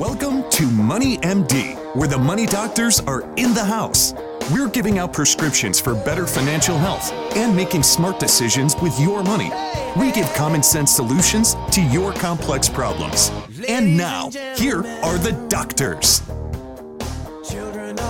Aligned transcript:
Welcome 0.00 0.48
to 0.52 0.64
Money 0.66 1.18
MD, 1.18 1.76
where 1.94 2.08
the 2.08 2.16
money 2.16 2.46
doctors 2.46 3.00
are 3.00 3.20
in 3.36 3.52
the 3.52 3.62
house. 3.62 4.14
We're 4.50 4.70
giving 4.70 4.98
out 4.98 5.12
prescriptions 5.12 5.78
for 5.78 5.94
better 5.94 6.26
financial 6.26 6.78
health 6.78 7.12
and 7.36 7.54
making 7.54 7.82
smart 7.82 8.18
decisions 8.18 8.74
with 8.80 8.98
your 8.98 9.22
money. 9.22 9.50
We 9.98 10.10
give 10.10 10.32
common 10.32 10.62
sense 10.62 10.90
solutions 10.90 11.54
to 11.72 11.82
your 11.82 12.14
complex 12.14 12.66
problems. 12.66 13.30
And 13.68 13.94
now, 13.94 14.30
here 14.56 14.78
are 15.02 15.18
the 15.18 15.32
doctors. 15.50 16.22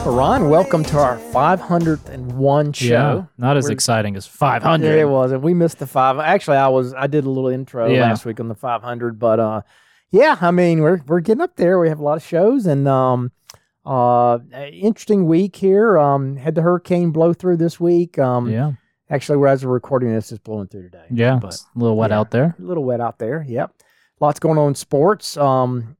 Ryan, 0.06 0.48
welcome 0.48 0.84
to 0.84 0.98
our 1.00 1.18
501 1.18 2.72
show. 2.72 2.86
Yeah, 2.86 3.24
not 3.36 3.56
as 3.56 3.64
We're- 3.64 3.72
exciting 3.74 4.14
as 4.14 4.28
500. 4.28 4.86
Yeah, 4.86 5.00
it 5.02 5.08
wasn't. 5.08 5.42
We 5.42 5.54
missed 5.54 5.80
the 5.80 5.88
five. 5.88 6.20
Actually, 6.20 6.58
I 6.58 6.68
was. 6.68 6.94
I 6.94 7.08
did 7.08 7.24
a 7.24 7.30
little 7.30 7.50
intro 7.50 7.88
Yeah. 7.88 8.02
last 8.04 8.24
week 8.24 8.38
on 8.38 8.46
the 8.46 8.54
500, 8.54 9.18
but 9.18 9.40
uh, 9.40 9.62
yeah, 10.10 10.36
I 10.40 10.50
mean, 10.50 10.80
we're 10.80 11.00
we're 11.06 11.20
getting 11.20 11.42
up 11.42 11.56
there. 11.56 11.78
We 11.78 11.88
have 11.88 12.00
a 12.00 12.02
lot 12.02 12.16
of 12.16 12.24
shows, 12.24 12.66
and 12.66 12.86
um, 12.88 13.32
uh, 13.86 14.38
interesting 14.72 15.26
week 15.26 15.56
here. 15.56 15.98
Um, 15.98 16.36
had 16.36 16.54
the 16.54 16.62
hurricane 16.62 17.10
blow 17.10 17.32
through 17.32 17.56
this 17.58 17.78
week. 17.80 18.18
Um, 18.18 18.50
Yeah, 18.50 18.72
actually, 19.08 19.38
where 19.38 19.48
as 19.48 19.64
we're 19.64 19.72
recording 19.72 20.12
this, 20.12 20.30
it's 20.32 20.40
blowing 20.40 20.68
through 20.68 20.82
today. 20.90 21.06
yeah. 21.10 21.38
but 21.40 21.54
a 21.54 21.78
little 21.78 21.96
wet 21.96 22.10
yeah. 22.10 22.18
out 22.18 22.30
there. 22.30 22.56
a 22.58 22.62
little 22.62 22.84
wet 22.84 23.00
out 23.00 23.18
there. 23.18 23.44
Yep, 23.48 23.72
lots 24.20 24.40
going 24.40 24.58
on 24.58 24.68
in 24.68 24.74
sports. 24.74 25.36
Um, 25.36 25.96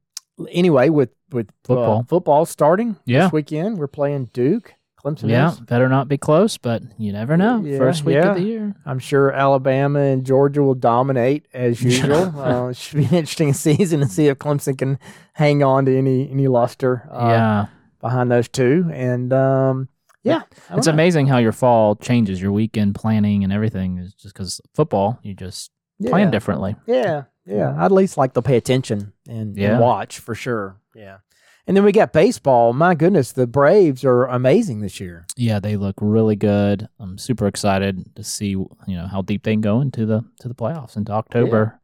anyway, 0.49 0.89
with 0.89 1.09
with 1.31 1.47
uh, 1.49 1.53
Football. 1.63 2.05
football 2.09 2.45
starting 2.45 2.97
Yeah. 3.05 3.23
this 3.25 3.31
weekend, 3.33 3.77
we're 3.77 3.87
playing 3.87 4.25
Duke. 4.33 4.75
Clemson 5.03 5.29
Yeah, 5.29 5.51
is. 5.51 5.59
better 5.61 5.89
not 5.89 6.07
be 6.07 6.17
close, 6.17 6.57
but 6.57 6.83
you 6.97 7.11
never 7.11 7.35
know. 7.37 7.61
Yeah, 7.63 7.77
First 7.77 8.03
week 8.05 8.15
yeah. 8.15 8.29
of 8.31 8.35
the 8.37 8.43
year. 8.43 8.75
I'm 8.85 8.99
sure 8.99 9.31
Alabama 9.31 9.99
and 9.99 10.25
Georgia 10.25 10.61
will 10.61 10.75
dominate 10.75 11.45
as 11.53 11.81
usual. 11.83 12.37
uh, 12.39 12.67
it 12.69 12.77
should 12.77 12.97
be 12.99 13.05
an 13.05 13.15
interesting 13.15 13.53
season 13.65 14.01
to 14.01 14.07
see 14.07 14.27
if 14.27 14.37
Clemson 14.37 14.77
can 14.77 14.99
hang 15.33 15.63
on 15.63 15.85
to 15.85 15.97
any 15.97 16.29
any 16.29 16.47
luster 16.47 17.07
uh, 17.11 17.27
yeah, 17.29 17.65
behind 17.99 18.31
those 18.31 18.47
two. 18.47 18.89
And 18.93 19.33
um, 19.33 19.89
yeah, 20.23 20.41
it's 20.69 20.87
know. 20.87 20.93
amazing 20.93 21.27
how 21.27 21.37
your 21.39 21.51
fall 21.51 21.95
changes, 21.95 22.41
your 22.41 22.51
weekend 22.51 22.93
planning 22.95 23.43
and 23.43 23.51
everything 23.51 23.97
is 23.97 24.13
just 24.13 24.33
because 24.35 24.61
football, 24.75 25.19
you 25.23 25.33
just 25.33 25.71
plan 26.05 26.29
differently. 26.31 26.75
Yeah, 26.85 27.23
yeah. 27.45 27.75
I'd 27.77 27.85
at 27.85 27.91
least 27.91 28.17
like 28.17 28.33
to 28.33 28.41
pay 28.41 28.57
attention 28.57 29.13
and, 29.27 29.57
Yeah. 29.57 29.71
and 29.71 29.79
watch 29.79 30.19
for 30.19 30.35
sure. 30.35 30.77
Yeah. 30.95 31.17
And 31.67 31.77
then 31.77 31.83
we 31.83 31.91
got 31.91 32.11
baseball. 32.11 32.73
My 32.73 32.95
goodness, 32.95 33.31
the 33.31 33.47
Braves 33.47 34.03
are 34.03 34.25
amazing 34.25 34.81
this 34.81 34.99
year. 34.99 35.25
Yeah, 35.37 35.59
they 35.59 35.77
look 35.77 35.95
really 36.01 36.35
good. 36.35 36.87
I'm 36.99 37.17
super 37.17 37.47
excited 37.47 38.15
to 38.15 38.23
see 38.23 38.49
you 38.49 38.67
know 38.87 39.07
how 39.07 39.21
deep 39.21 39.43
they 39.43 39.53
can 39.53 39.61
go 39.61 39.81
into 39.81 40.05
the 40.05 40.25
to 40.39 40.47
the 40.47 40.55
playoffs 40.55 40.97
into 40.97 41.11
October. 41.11 41.79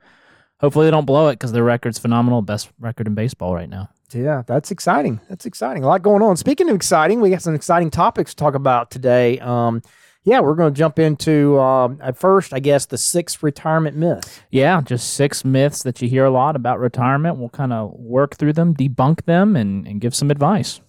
Hopefully 0.59 0.87
they 0.87 0.91
don't 0.91 1.05
blow 1.05 1.27
it 1.27 1.33
because 1.33 1.51
their 1.51 1.63
record's 1.63 1.99
phenomenal, 1.99 2.41
best 2.41 2.69
record 2.79 3.05
in 3.07 3.13
baseball 3.13 3.53
right 3.53 3.69
now. 3.69 3.89
Yeah, 4.11 4.43
that's 4.47 4.71
exciting. 4.71 5.19
That's 5.29 5.45
exciting. 5.45 5.83
A 5.83 5.87
lot 5.87 6.01
going 6.01 6.21
on. 6.23 6.37
Speaking 6.37 6.69
of 6.69 6.75
exciting, 6.75 7.21
we 7.21 7.29
got 7.29 7.41
some 7.41 7.53
exciting 7.53 7.91
topics 7.91 8.31
to 8.31 8.37
talk 8.37 8.55
about 8.55 8.89
today. 8.89 9.37
Um, 9.39 9.81
yeah, 10.27 10.41
we're 10.41 10.55
going 10.55 10.73
to 10.73 10.77
jump 10.77 10.99
into 10.99 11.57
um, 11.57 11.99
at 12.01 12.17
first, 12.17 12.53
I 12.53 12.59
guess, 12.59 12.85
the 12.85 12.97
six 12.97 13.41
retirement 13.41 13.95
myths. 13.95 14.41
Yeah, 14.51 14.81
just 14.81 15.13
six 15.13 15.45
myths 15.45 15.83
that 15.83 16.01
you 16.01 16.09
hear 16.09 16.25
a 16.25 16.29
lot 16.29 16.57
about 16.57 16.81
retirement. 16.81 17.37
We'll 17.37 17.47
kind 17.47 17.71
of 17.71 17.93
work 17.93 18.35
through 18.35 18.51
them, 18.51 18.75
debunk 18.75 19.23
them, 19.23 19.55
and, 19.55 19.87
and 19.87 20.01
give 20.01 20.13
some 20.13 20.29
advice. 20.29 20.81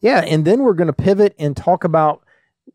Yeah, 0.00 0.20
and 0.20 0.44
then 0.44 0.62
we're 0.62 0.74
going 0.74 0.86
to 0.86 0.92
pivot 0.92 1.34
and 1.40 1.56
talk 1.56 1.82
about 1.82 2.22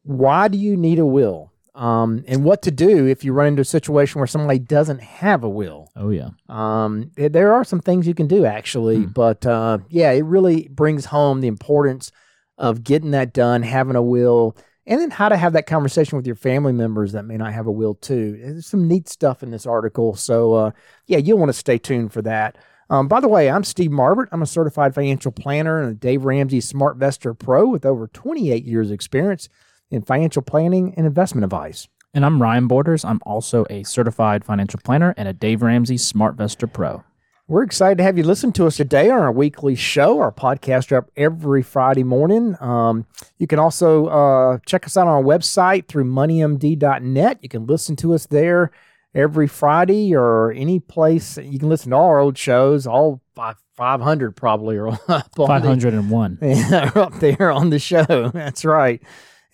why 0.04 0.50
do 0.50 0.58
you 0.58 0.76
need 0.76 1.00
a 1.00 1.06
will, 1.06 1.54
um, 1.74 2.26
and 2.28 2.44
what 2.44 2.64
to 2.64 2.72
do 2.72 3.08
if 3.08 3.24
you 3.24 3.32
run 3.32 3.48
into 3.48 3.62
a 3.62 3.66
situation 3.66 4.20
where 4.20 4.28
somebody 4.28 4.60
doesn't 4.60 5.02
have 5.02 5.46
a 5.46 5.50
will. 5.50 5.90
Oh, 5.96 6.10
yeah. 6.10 6.32
Um, 6.50 7.12
there 7.16 7.54
are 7.54 7.64
some 7.64 7.80
things 7.80 8.06
you 8.06 8.14
can 8.14 8.28
do 8.28 8.44
actually, 8.44 9.04
Hmm. 9.04 9.12
but 9.16 9.46
uh, 9.46 9.78
yeah, 9.88 10.12
it 10.12 10.26
really 10.26 10.68
brings 10.70 11.06
home 11.06 11.40
the 11.40 11.48
importance 11.48 12.12
of 12.58 12.84
getting 12.84 13.12
that 13.12 13.32
done, 13.32 13.64
having 13.64 13.96
a 13.96 14.02
will, 14.04 14.58
and 14.90 15.00
then 15.00 15.12
how 15.12 15.30
to 15.30 15.38
have 15.38 15.54
that 15.54 15.68
conversation 15.68 16.18
with 16.18 16.26
your 16.26 16.36
family 16.36 16.74
members 16.74 17.12
that 17.12 17.24
may 17.24 17.38
not 17.38 17.54
have 17.54 17.68
a 17.68 17.72
will 17.72 17.94
too. 17.94 18.38
There's 18.42 18.66
some 18.66 18.88
neat 18.88 19.08
stuff 19.08 19.44
in 19.44 19.52
this 19.52 19.68
article, 19.68 20.16
so 20.16 20.56
uh, 20.56 20.72
yeah, 21.06 21.20
you'll 21.20 21.38
want 21.38 21.50
to 21.50 21.54
stay 21.54 21.78
tuned 21.78 22.12
for 22.12 22.24
that. 22.24 22.58
Um, 22.90 23.08
by 23.08 23.20
the 23.20 23.28
way, 23.28 23.52
I'm 23.52 23.64
Steve 23.64 23.92
Marbert. 23.92 24.30
I'm 24.32 24.42
a 24.42 24.48
certified 24.48 24.96
financial 24.96 25.32
planner 25.32 25.80
and 25.80 25.92
a 25.92 25.94
Dave 25.94 26.26
Ramsey 26.26 26.60
Smart 26.60 26.98
SmartVestor 26.98 27.38
Pro 27.38 27.68
with 27.68 27.86
over 27.86 28.08
28 28.08 28.66
years 28.66 28.90
experience 28.90 29.48
in 29.92 30.02
financial 30.02 30.42
planning 30.42 30.96
and 30.98 31.06
investment 31.06 31.44
advice. 31.46 31.88
And 32.16 32.26
I'm 32.26 32.42
Ryan 32.42 32.68
Borders. 32.68 33.06
I'm 33.06 33.20
also 33.28 33.68
a 33.70 33.84
certified 33.84 34.44
financial 34.44 34.80
planner 34.84 35.14
and 35.18 35.28
a 35.28 35.34
Dave 35.34 35.62
Ramsey 35.62 35.98
Smart 35.98 36.36
SmartVestor 36.36 36.74
Pro. 36.74 37.04
We're 37.50 37.64
excited 37.64 37.98
to 37.98 38.04
have 38.04 38.16
you 38.16 38.24
listen 38.24 38.52
to 38.54 38.68
us 38.68 38.78
today 38.78 39.10
on 39.10 39.18
our 39.22 39.32
weekly 39.32 39.74
show. 39.74 40.20
Our 40.20 40.32
podcast 40.32 40.92
are 40.92 40.98
up 40.98 41.10
every 41.18 41.64
Friday 41.64 42.04
morning. 42.04 42.56
Um, 42.60 43.08
you 43.40 43.48
can 43.48 43.58
also 43.58 44.06
uh, 44.06 44.60
check 44.68 44.86
us 44.86 44.96
out 44.96 45.08
on 45.08 45.14
our 45.16 45.24
website 45.24 45.88
through 45.88 46.06
moneymd.net. 46.06 47.40
You 47.42 47.50
can 47.50 47.66
listen 47.66 47.96
to 47.96 48.14
us 48.14 48.28
there 48.28 48.70
every 49.16 49.48
Friday 49.48 50.16
or 50.16 50.52
any 50.52 50.80
place. 50.80 51.40
You 51.40 51.58
can 51.58 51.70
listen 51.70 51.90
to 51.90 51.96
all 51.98 52.06
our 52.06 52.20
old 52.20 52.38
shows, 52.38 52.86
all 52.86 53.20
five, 53.36 53.56
500 53.76 54.36
probably 54.36 54.78
are 54.78 54.90
up 55.08 55.10
on 55.10 55.24
the- 55.28 55.48
501. 55.48 56.38
yeah, 56.44 56.92
up 56.94 57.16
there 57.16 57.50
on 57.50 57.72
the 57.72 57.80
show. 57.80 58.30
That's 58.32 58.64
right. 58.64 59.02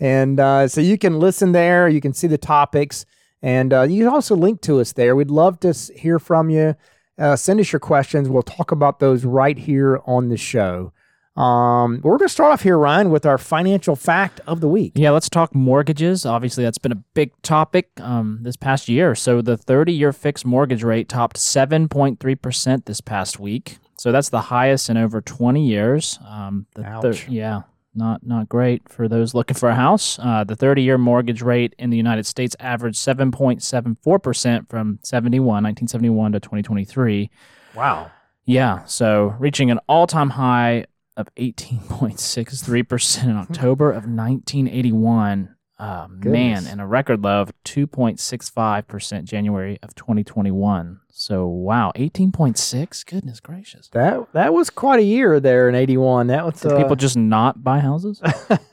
And 0.02 0.38
uh, 0.38 0.68
so 0.68 0.82
you 0.82 0.98
can 0.98 1.18
listen 1.18 1.54
there. 1.54 1.88
You 1.88 2.02
can 2.02 2.12
see 2.12 2.28
the 2.28 2.38
topics, 2.38 3.06
and 3.42 3.72
uh, 3.72 3.84
you 3.84 4.04
can 4.04 4.14
also 4.14 4.36
link 4.36 4.60
to 4.64 4.82
us 4.82 4.92
there. 4.92 5.16
We'd 5.16 5.32
love 5.32 5.62
to 5.62 5.72
hear 5.96 6.20
from 6.20 6.50
you. 6.50 6.76
Uh, 7.18 7.36
send 7.36 7.60
us 7.60 7.72
your 7.72 7.80
questions. 7.80 8.30
We'll 8.30 8.44
talk 8.44 8.72
about 8.72 9.00
those 9.00 9.24
right 9.26 9.58
here 9.58 10.02
on 10.06 10.30
the 10.30 10.38
show. 10.38 10.92
Um, 11.36 12.00
we're 12.02 12.18
going 12.18 12.28
to 12.28 12.34
start 12.34 12.54
off 12.54 12.62
here, 12.62 12.78
Ryan, 12.78 13.10
with 13.10 13.26
our 13.26 13.38
financial 13.38 13.98
fact 13.98 14.40
of 14.48 14.62
the 14.62 14.70
week. 14.70 14.94
Yeah, 14.96 15.12
let's 15.12 15.30
talk 15.30 15.54
mortgages. 15.54 16.26
Obviously, 16.26 16.64
that's 16.64 16.78
been 16.78 16.94
a 16.94 17.04
big 17.14 17.32
topic 17.42 17.90
um, 18.00 18.40
this 18.42 18.56
past 18.56 18.88
year. 18.88 19.16
So, 19.16 19.42
the 19.42 19.58
30 19.58 19.92
year 19.92 20.14
fixed 20.14 20.46
mortgage 20.46 20.82
rate 20.84 21.10
topped 21.10 21.38
7.3% 21.38 22.86
this 22.86 23.02
past 23.02 23.38
week. 23.40 23.80
So, 23.98 24.14
that's 24.14 24.30
the 24.30 24.42
highest 24.42 24.90
in 24.90 24.96
over 24.96 25.20
20 25.20 25.66
years. 25.66 26.20
Um, 26.26 26.68
the 26.76 26.84
thir- 26.84 27.10
Ouch. 27.10 27.28
yeah, 27.28 27.64
not, 27.96 28.26
not 28.26 28.50
great 28.50 28.88
for 28.90 29.08
those 29.08 29.34
looking 29.34 29.56
for 29.56 29.70
a 29.70 29.76
house. 29.76 30.20
Uh, 30.20 30.44
the 30.44 30.56
30 30.56 30.84
year 30.84 30.98
mortgage 30.98 31.42
rate 31.42 31.76
in 31.78 31.90
the 31.90 31.98
United 31.98 32.26
States 32.26 32.56
averaged 32.60 32.98
7.74% 32.98 34.70
from 34.70 35.00
71, 35.04 35.46
1971 35.46 36.32
to 36.34 36.40
2023. 36.40 37.30
Wow. 37.76 38.12
Yeah, 38.46 38.86
so 38.86 39.36
reaching 39.40 39.72
an 39.72 39.80
all-time 39.90 40.32
high 40.32 40.86
of 41.18 41.34
18.63% 41.36 43.24
in 43.24 43.32
October 43.38 43.90
of 43.90 44.04
1981. 44.04 45.55
Uh, 45.78 46.08
man, 46.10 46.66
and 46.68 46.80
a 46.80 46.86
record 46.86 47.22
low 47.22 47.42
of 47.42 47.52
2.65% 47.66 49.26
January 49.26 49.78
of 49.84 49.94
2021. 49.94 51.02
So, 51.10 51.48
wow, 51.48 51.92
18.6? 51.96 53.06
Goodness 53.06 53.42
gracious. 53.42 53.90
That 53.90 54.26
that 54.32 54.54
was 54.54 54.70
quite 54.70 55.00
a 55.00 55.04
year 55.04 55.42
there 55.42 55.68
in 55.68 55.76
81. 55.76 56.28
That 56.28 56.46
was 56.46 56.62
Did 56.62 56.72
uh, 56.72 56.78
people 56.78 56.96
just 56.96 57.18
not 57.18 57.62
buy 57.62 57.80
houses? 57.80 58.22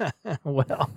well, 0.45 0.91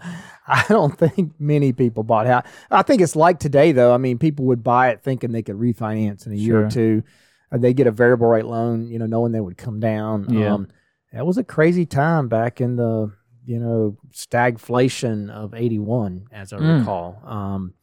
I 0.47 0.65
don't 0.69 0.95
think 0.95 1.33
many 1.39 1.73
people 1.73 2.03
bought 2.03 2.27
house. 2.27 2.45
I 2.69 2.83
think 2.83 3.01
it's 3.01 3.15
like 3.15 3.39
today, 3.39 3.71
though. 3.71 3.93
I 3.93 3.97
mean, 3.97 4.19
people 4.19 4.45
would 4.45 4.63
buy 4.63 4.89
it 4.89 5.01
thinking 5.01 5.31
they 5.31 5.43
could 5.43 5.55
refinance 5.55 6.27
in 6.27 6.33
a 6.33 6.35
year 6.35 6.65
or 6.65 6.69
two. 6.69 7.03
Uh, 7.51 7.57
they 7.57 7.73
get 7.73 7.87
a 7.87 7.91
variable 7.91 8.27
rate 8.27 8.45
loan, 8.45 8.89
you 8.89 8.99
know, 8.99 9.07
knowing 9.07 9.31
they 9.31 9.39
would 9.39 9.57
come 9.57 9.79
down. 9.79 10.27
Yeah. 10.29 10.53
Um, 10.53 10.67
that 11.13 11.25
was 11.25 11.37
a 11.37 11.43
crazy 11.43 11.85
time 11.85 12.27
back 12.27 12.59
in 12.59 12.75
the, 12.75 13.11
you 13.45 13.59
know, 13.59 13.97
stagflation 14.13 15.29
of 15.29 15.53
81, 15.53 16.27
as 16.31 16.53
I 16.53 16.57
Mm. 16.57 16.79
recall. 16.79 17.19
Um, 17.25 17.73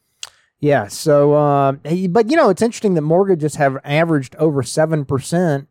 yeah. 0.59 0.87
So, 0.87 1.33
uh, 1.33 1.73
but, 2.09 2.29
you 2.29 2.37
know, 2.37 2.49
it's 2.49 2.61
interesting 2.61 2.93
that 2.95 3.01
mortgages 3.01 3.55
have 3.55 3.77
averaged 3.83 4.35
over 4.37 4.61
7% 4.63 5.67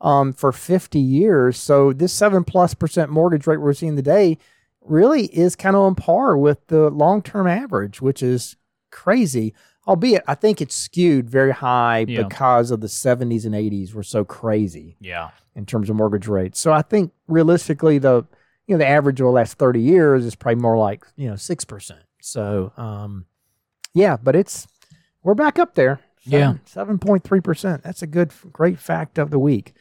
um, 0.00 0.32
for 0.32 0.52
50 0.52 1.00
years. 1.00 1.56
So 1.56 1.92
this 1.92 2.12
seven 2.12 2.44
plus 2.44 2.72
percent 2.72 3.10
mortgage 3.10 3.48
rate 3.48 3.60
we're 3.60 3.72
seeing 3.72 3.96
today 3.96 4.38
really 4.80 5.24
is 5.26 5.56
kind 5.56 5.74
of 5.74 5.82
on 5.82 5.96
par 5.96 6.36
with 6.38 6.64
the 6.68 6.88
long 6.90 7.20
term 7.20 7.48
average, 7.48 8.00
which 8.00 8.22
is 8.22 8.56
crazy. 8.92 9.54
Albeit, 9.88 10.22
I 10.28 10.34
think 10.36 10.60
it's 10.60 10.76
skewed 10.76 11.28
very 11.28 11.50
high 11.50 12.04
Yeah. 12.06 12.22
because 12.22 12.70
of 12.70 12.80
the 12.80 12.86
70s 12.88 13.44
and 13.44 13.54
80s 13.56 13.92
were 13.92 14.02
so 14.04 14.24
crazy 14.24 14.96
Yeah. 15.00 15.30
in 15.56 15.66
terms 15.66 15.90
of 15.90 15.96
mortgage 15.96 16.28
rates. 16.28 16.60
So 16.60 16.72
I 16.72 16.82
think 16.82 17.10
realistically, 17.26 17.98
the 17.98 18.24
you 18.68 18.74
know 18.74 18.78
the 18.78 18.86
average 18.86 19.20
of 19.20 19.24
the 19.24 19.30
last 19.32 19.54
30 19.54 19.80
years 19.80 20.24
is 20.24 20.36
probably 20.36 20.60
more 20.60 20.78
like 20.78 21.04
you 21.16 21.28
know 21.28 21.36
six 21.36 21.64
percent. 21.64 22.02
So 22.20 22.72
um, 22.76 23.26
yeah, 23.94 24.16
but 24.22 24.36
it's 24.36 24.68
we're 25.24 25.34
back 25.34 25.58
up 25.58 25.74
there. 25.74 26.00
Yeah. 26.24 26.54
seven 26.66 26.98
point 26.98 27.24
three 27.24 27.40
percent. 27.40 27.82
That's 27.82 28.02
a 28.02 28.06
good, 28.06 28.32
great 28.52 28.78
fact 28.78 29.18
of 29.18 29.30
the 29.30 29.38
week. 29.38 29.74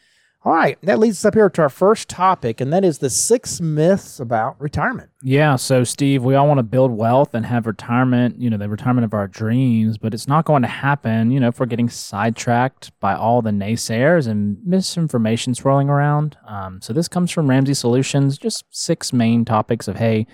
All 0.45 0.53
right, 0.53 0.77
that 0.83 0.99
leads 0.99 1.17
us 1.17 1.25
up 1.25 1.33
here 1.33 1.49
to 1.49 1.61
our 1.63 1.69
first 1.69 2.07
topic, 2.07 2.61
and 2.61 2.71
that 2.71 2.85
is 2.85 2.99
the 2.99 3.09
six 3.09 3.59
myths 3.59 4.19
about 4.19 4.55
retirement. 4.61 5.09
Yeah. 5.21 5.55
So, 5.57 5.83
Steve, 5.83 6.23
we 6.23 6.35
all 6.35 6.47
want 6.47 6.59
to 6.59 6.63
build 6.63 6.91
wealth 6.91 7.33
and 7.33 7.45
have 7.45 7.65
retirement, 7.65 8.39
you 8.39 8.49
know, 8.49 8.57
the 8.57 8.69
retirement 8.69 9.03
of 9.03 9.13
our 9.13 9.27
dreams, 9.27 9.97
but 9.97 10.13
it's 10.13 10.27
not 10.27 10.45
going 10.45 10.61
to 10.61 10.67
happen, 10.67 11.31
you 11.31 11.39
know, 11.39 11.49
if 11.49 11.59
we're 11.59 11.65
getting 11.65 11.89
sidetracked 11.89 12.97
by 12.99 13.13
all 13.13 13.41
the 13.41 13.49
naysayers 13.49 14.27
and 14.27 14.57
misinformation 14.63 15.53
swirling 15.53 15.89
around. 15.89 16.37
Um, 16.47 16.81
so, 16.81 16.93
this 16.93 17.07
comes 17.07 17.31
from 17.31 17.49
Ramsey 17.49 17.73
Solutions, 17.73 18.37
just 18.37 18.63
six 18.69 19.11
main 19.11 19.43
topics 19.43 19.87
of, 19.87 19.97
hey, 19.97 20.27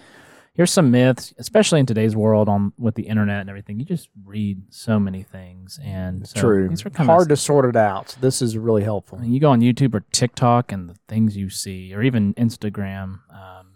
here's 0.54 0.72
some 0.72 0.92
myths, 0.92 1.34
especially 1.38 1.80
in 1.80 1.86
today's 1.86 2.16
world 2.16 2.48
on 2.48 2.74
with 2.78 2.96
the 2.96 3.04
internet 3.04 3.42
and 3.42 3.50
everything. 3.50 3.80
You 3.80 3.86
just 3.86 4.10
read 4.26 4.62
so 4.70 5.00
many 5.00 5.24
things, 5.24 5.80
and 5.84 6.28
so 6.28 6.40
True. 6.40 6.70
These 6.70 6.86
are 6.86 6.90
kind 6.90 7.10
Hard 7.10 7.24
of, 7.24 7.28
to 7.30 7.38
sort 7.38 7.66
it 7.66 7.76
out. 7.76 8.12
So 8.12 8.18
this 8.22 8.42
is 8.42 8.58
really 8.58 8.84
helpful. 8.84 9.20
you 9.24 9.40
go 9.40 9.52
on 9.52 9.62
YouTube 9.62 9.94
or 9.94 10.02
TikTok 10.12 10.72
and 10.72 10.90
the 10.90 10.96
things 11.08 11.36
you 11.36 11.50
see, 11.50 11.94
or 11.94 12.02
even 12.04 12.34
Instagram, 12.36 13.20
um, 13.34 13.68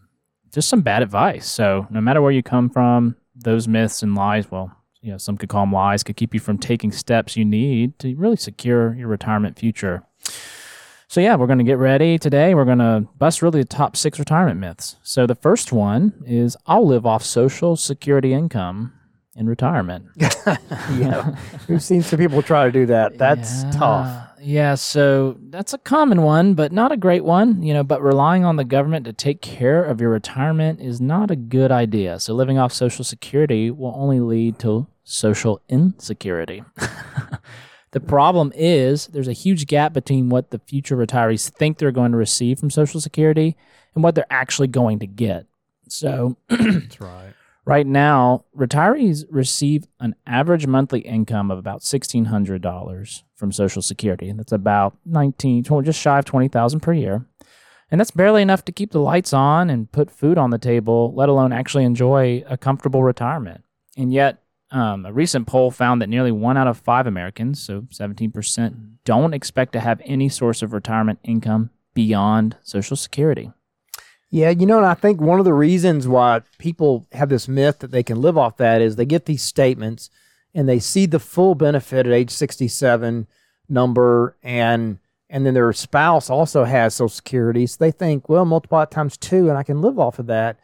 just 0.54 0.70
some 0.70 0.82
bad 0.82 1.02
advice. 1.02 1.48
So 1.50 1.88
no 1.90 2.02
matter 2.02 2.22
where 2.22 2.32
you 2.32 2.44
come 2.44 2.70
from, 2.70 3.16
those 3.36 3.68
myths 3.68 4.02
and 4.02 4.16
lies, 4.16 4.50
well, 4.50 4.72
you 5.02 5.12
know, 5.12 5.18
some 5.18 5.38
could 5.38 5.50
call 5.50 5.64
them 5.64 5.74
lies, 5.74 6.04
could 6.04 6.18
keep 6.18 6.34
you 6.34 6.40
from 6.40 6.58
taking 6.58 6.92
steps 6.92 7.38
you 7.38 7.46
need 7.46 7.98
to 8.00 8.16
really 8.16 8.36
secure 8.36 8.96
your 8.96 9.08
retirement 9.08 9.58
future. 9.58 10.04
So 11.10 11.22
yeah, 11.22 11.36
we're 11.36 11.48
going 11.48 11.60
to 11.60 11.64
get 11.64 11.78
ready 11.78 12.18
today. 12.18 12.54
We're 12.54 12.66
going 12.66 12.80
to 12.80 13.08
bust 13.18 13.42
really 13.42 13.62
the 13.62 13.68
top 13.68 13.96
six 13.96 14.20
retirement 14.20 14.60
myths. 14.60 14.98
So 15.04 15.26
the 15.26 15.36
first 15.36 15.72
one 15.72 16.14
is 16.26 16.58
I'll 16.66 16.86
live 16.86 17.06
off 17.06 17.24
Social 17.24 17.78
Security 17.78 18.34
income 18.34 18.92
in 19.36 19.48
retirement. 19.48 20.06
yeah, 20.98 21.34
we've 21.70 21.82
seen 21.82 22.02
some 22.02 22.20
people 22.20 22.42
try 22.42 22.66
to 22.66 22.72
do 22.72 22.86
that. 22.88 23.18
That's 23.18 23.64
Yeah. 23.64 23.72
tough. 23.72 24.24
Yeah, 24.40 24.76
so 24.76 25.38
that's 25.50 25.74
a 25.74 25.78
common 25.80 26.22
one, 26.22 26.54
but 26.54 26.72
not 26.72 26.92
a 26.92 26.98
great 26.98 27.24
one, 27.24 27.64
you 27.64 27.74
know, 27.74 27.84
but 27.84 28.04
relying 28.04 28.46
on 28.46 28.56
the 28.58 28.64
government 28.64 29.06
to 29.06 29.14
take 29.14 29.42
care 29.42 29.84
of 29.84 30.00
your 30.00 30.10
retirement 30.12 30.80
is 30.80 31.02
not 31.02 31.32
a 31.32 31.36
good 31.36 31.72
idea. 31.72 32.20
So 32.20 32.34
living 32.36 32.58
off 32.60 32.72
social 32.72 33.04
security 33.04 33.72
will 33.72 33.94
only 33.96 34.20
lead 34.20 34.60
to 34.60 34.88
social 35.04 35.62
insecurity. 35.70 36.64
the 37.92 38.00
problem 38.00 38.52
is 38.56 39.08
there's 39.08 39.28
a 39.28 39.34
huge 39.34 39.68
gap 39.68 39.94
between 39.94 40.30
what 40.30 40.52
the 40.52 40.60
future 40.60 40.98
retirees 40.98 41.50
think 41.50 41.78
they're 41.78 41.92
going 41.92 42.12
to 42.12 42.18
receive 42.18 42.60
from 42.60 42.70
social 42.70 43.00
security 43.00 43.56
and 43.96 44.04
what 44.04 44.16
they're 44.16 44.26
actually 44.30 44.68
going 44.68 45.00
to 45.00 45.08
get. 45.08 45.46
So 45.88 46.38
That's 46.50 47.00
right. 47.02 47.34
Right 47.66 47.86
now, 47.86 48.46
retirees 48.56 49.26
receive 49.30 49.88
an 50.00 50.16
average 50.26 50.68
monthly 50.68 51.02
income 51.02 51.52
of 51.52 51.58
about 51.58 51.84
sixteen 51.84 52.26
hundred 52.26 52.62
dollars 52.62 53.26
from 53.36 53.52
Social 53.52 53.82
Security. 53.82 54.32
That's 54.32 54.54
about 54.54 54.96
nineteen, 55.06 55.66
tw- 55.66 55.84
just 55.84 56.00
shy 56.00 56.18
of 56.18 56.24
twenty 56.24 56.48
thousand 56.48 56.80
per 56.80 56.94
year, 56.94 57.26
and 57.92 58.00
that's 58.00 58.12
barely 58.12 58.42
enough 58.42 58.64
to 58.66 58.72
keep 58.72 58.92
the 58.92 59.02
lights 59.02 59.34
on 59.34 59.70
and 59.70 59.92
put 59.92 60.10
food 60.10 60.38
on 60.38 60.52
the 60.52 60.58
table, 60.58 61.14
let 61.14 61.28
alone 61.28 61.52
actually 61.52 61.84
enjoy 61.84 62.42
a 62.48 62.56
comfortable 62.56 63.04
retirement. 63.04 63.66
And 63.98 64.14
yet, 64.14 64.42
um, 64.72 65.06
a 65.06 65.14
recent 65.14 65.48
poll 65.48 65.72
found 65.72 66.02
that 66.02 66.10
nearly 66.10 66.32
one 66.32 66.58
out 66.58 66.68
of 66.68 66.78
five 66.78 67.08
Americans, 67.08 67.62
so 67.62 67.86
seventeen 67.90 68.32
percent, 68.32 69.04
don't 69.04 69.34
expect 69.34 69.74
to 69.74 69.80
have 69.80 70.02
any 70.06 70.30
source 70.30 70.62
of 70.62 70.74
retirement 70.74 71.20
income 71.24 71.70
beyond 71.94 72.58
Social 72.64 72.96
Security. 72.96 73.52
Yeah, 74.30 74.50
you 74.50 74.66
know, 74.66 74.78
and 74.78 74.86
I 74.86 74.94
think 74.94 75.22
one 75.22 75.40
of 75.40 75.46
the 75.46 75.54
reasons 75.54 76.08
why 76.08 76.42
people 76.58 77.08
have 77.14 77.30
this 77.30 77.48
myth 77.48 77.80
that 77.80 77.92
they 77.92 78.04
can 78.04 78.22
live 78.22 78.38
off 78.38 78.58
that 78.58 78.82
is 78.82 78.96
they 78.96 79.06
get 79.06 79.26
these 79.26 79.42
statements 79.42 80.10
and 80.54 80.68
they 80.68 80.80
see 80.80 81.06
the 81.06 81.20
full 81.20 81.56
benefit 81.56 82.06
at 82.06 82.12
age 82.12 82.32
67 82.32 83.28
number 83.70 84.36
and 84.44 85.00
and 85.30 85.46
then 85.46 85.54
their 85.54 85.72
spouse 85.74 86.30
also 86.30 86.64
has 86.64 86.96
social 86.96 87.10
security 87.10 87.68
so 87.68 87.78
they 87.80 87.92
think 87.92 88.30
well 88.30 88.46
multiply 88.46 88.84
it 88.84 88.92
times 88.92 89.18
two 89.18 89.50
and 89.50 89.58
i 89.58 89.64
can 89.64 89.82
live 89.82 90.00
off 90.00 90.20
of 90.20 90.28
that 90.28 90.58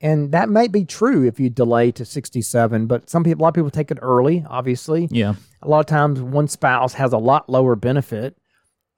and 0.00 0.32
that 0.32 0.48
might 0.48 0.72
be 0.72 0.84
true 0.84 1.26
if 1.26 1.38
you 1.38 1.50
delay 1.50 1.90
to 1.92 2.04
67 2.04 2.86
but 2.86 3.10
some 3.10 3.24
people 3.24 3.42
a 3.42 3.44
lot 3.44 3.48
of 3.48 3.54
people 3.54 3.70
take 3.70 3.90
it 3.90 3.98
early 4.02 4.44
obviously 4.48 5.08
Yeah, 5.10 5.34
a 5.62 5.68
lot 5.68 5.80
of 5.80 5.86
times 5.86 6.20
one 6.20 6.48
spouse 6.48 6.94
has 6.94 7.12
a 7.12 7.18
lot 7.18 7.48
lower 7.48 7.76
benefit 7.76 8.36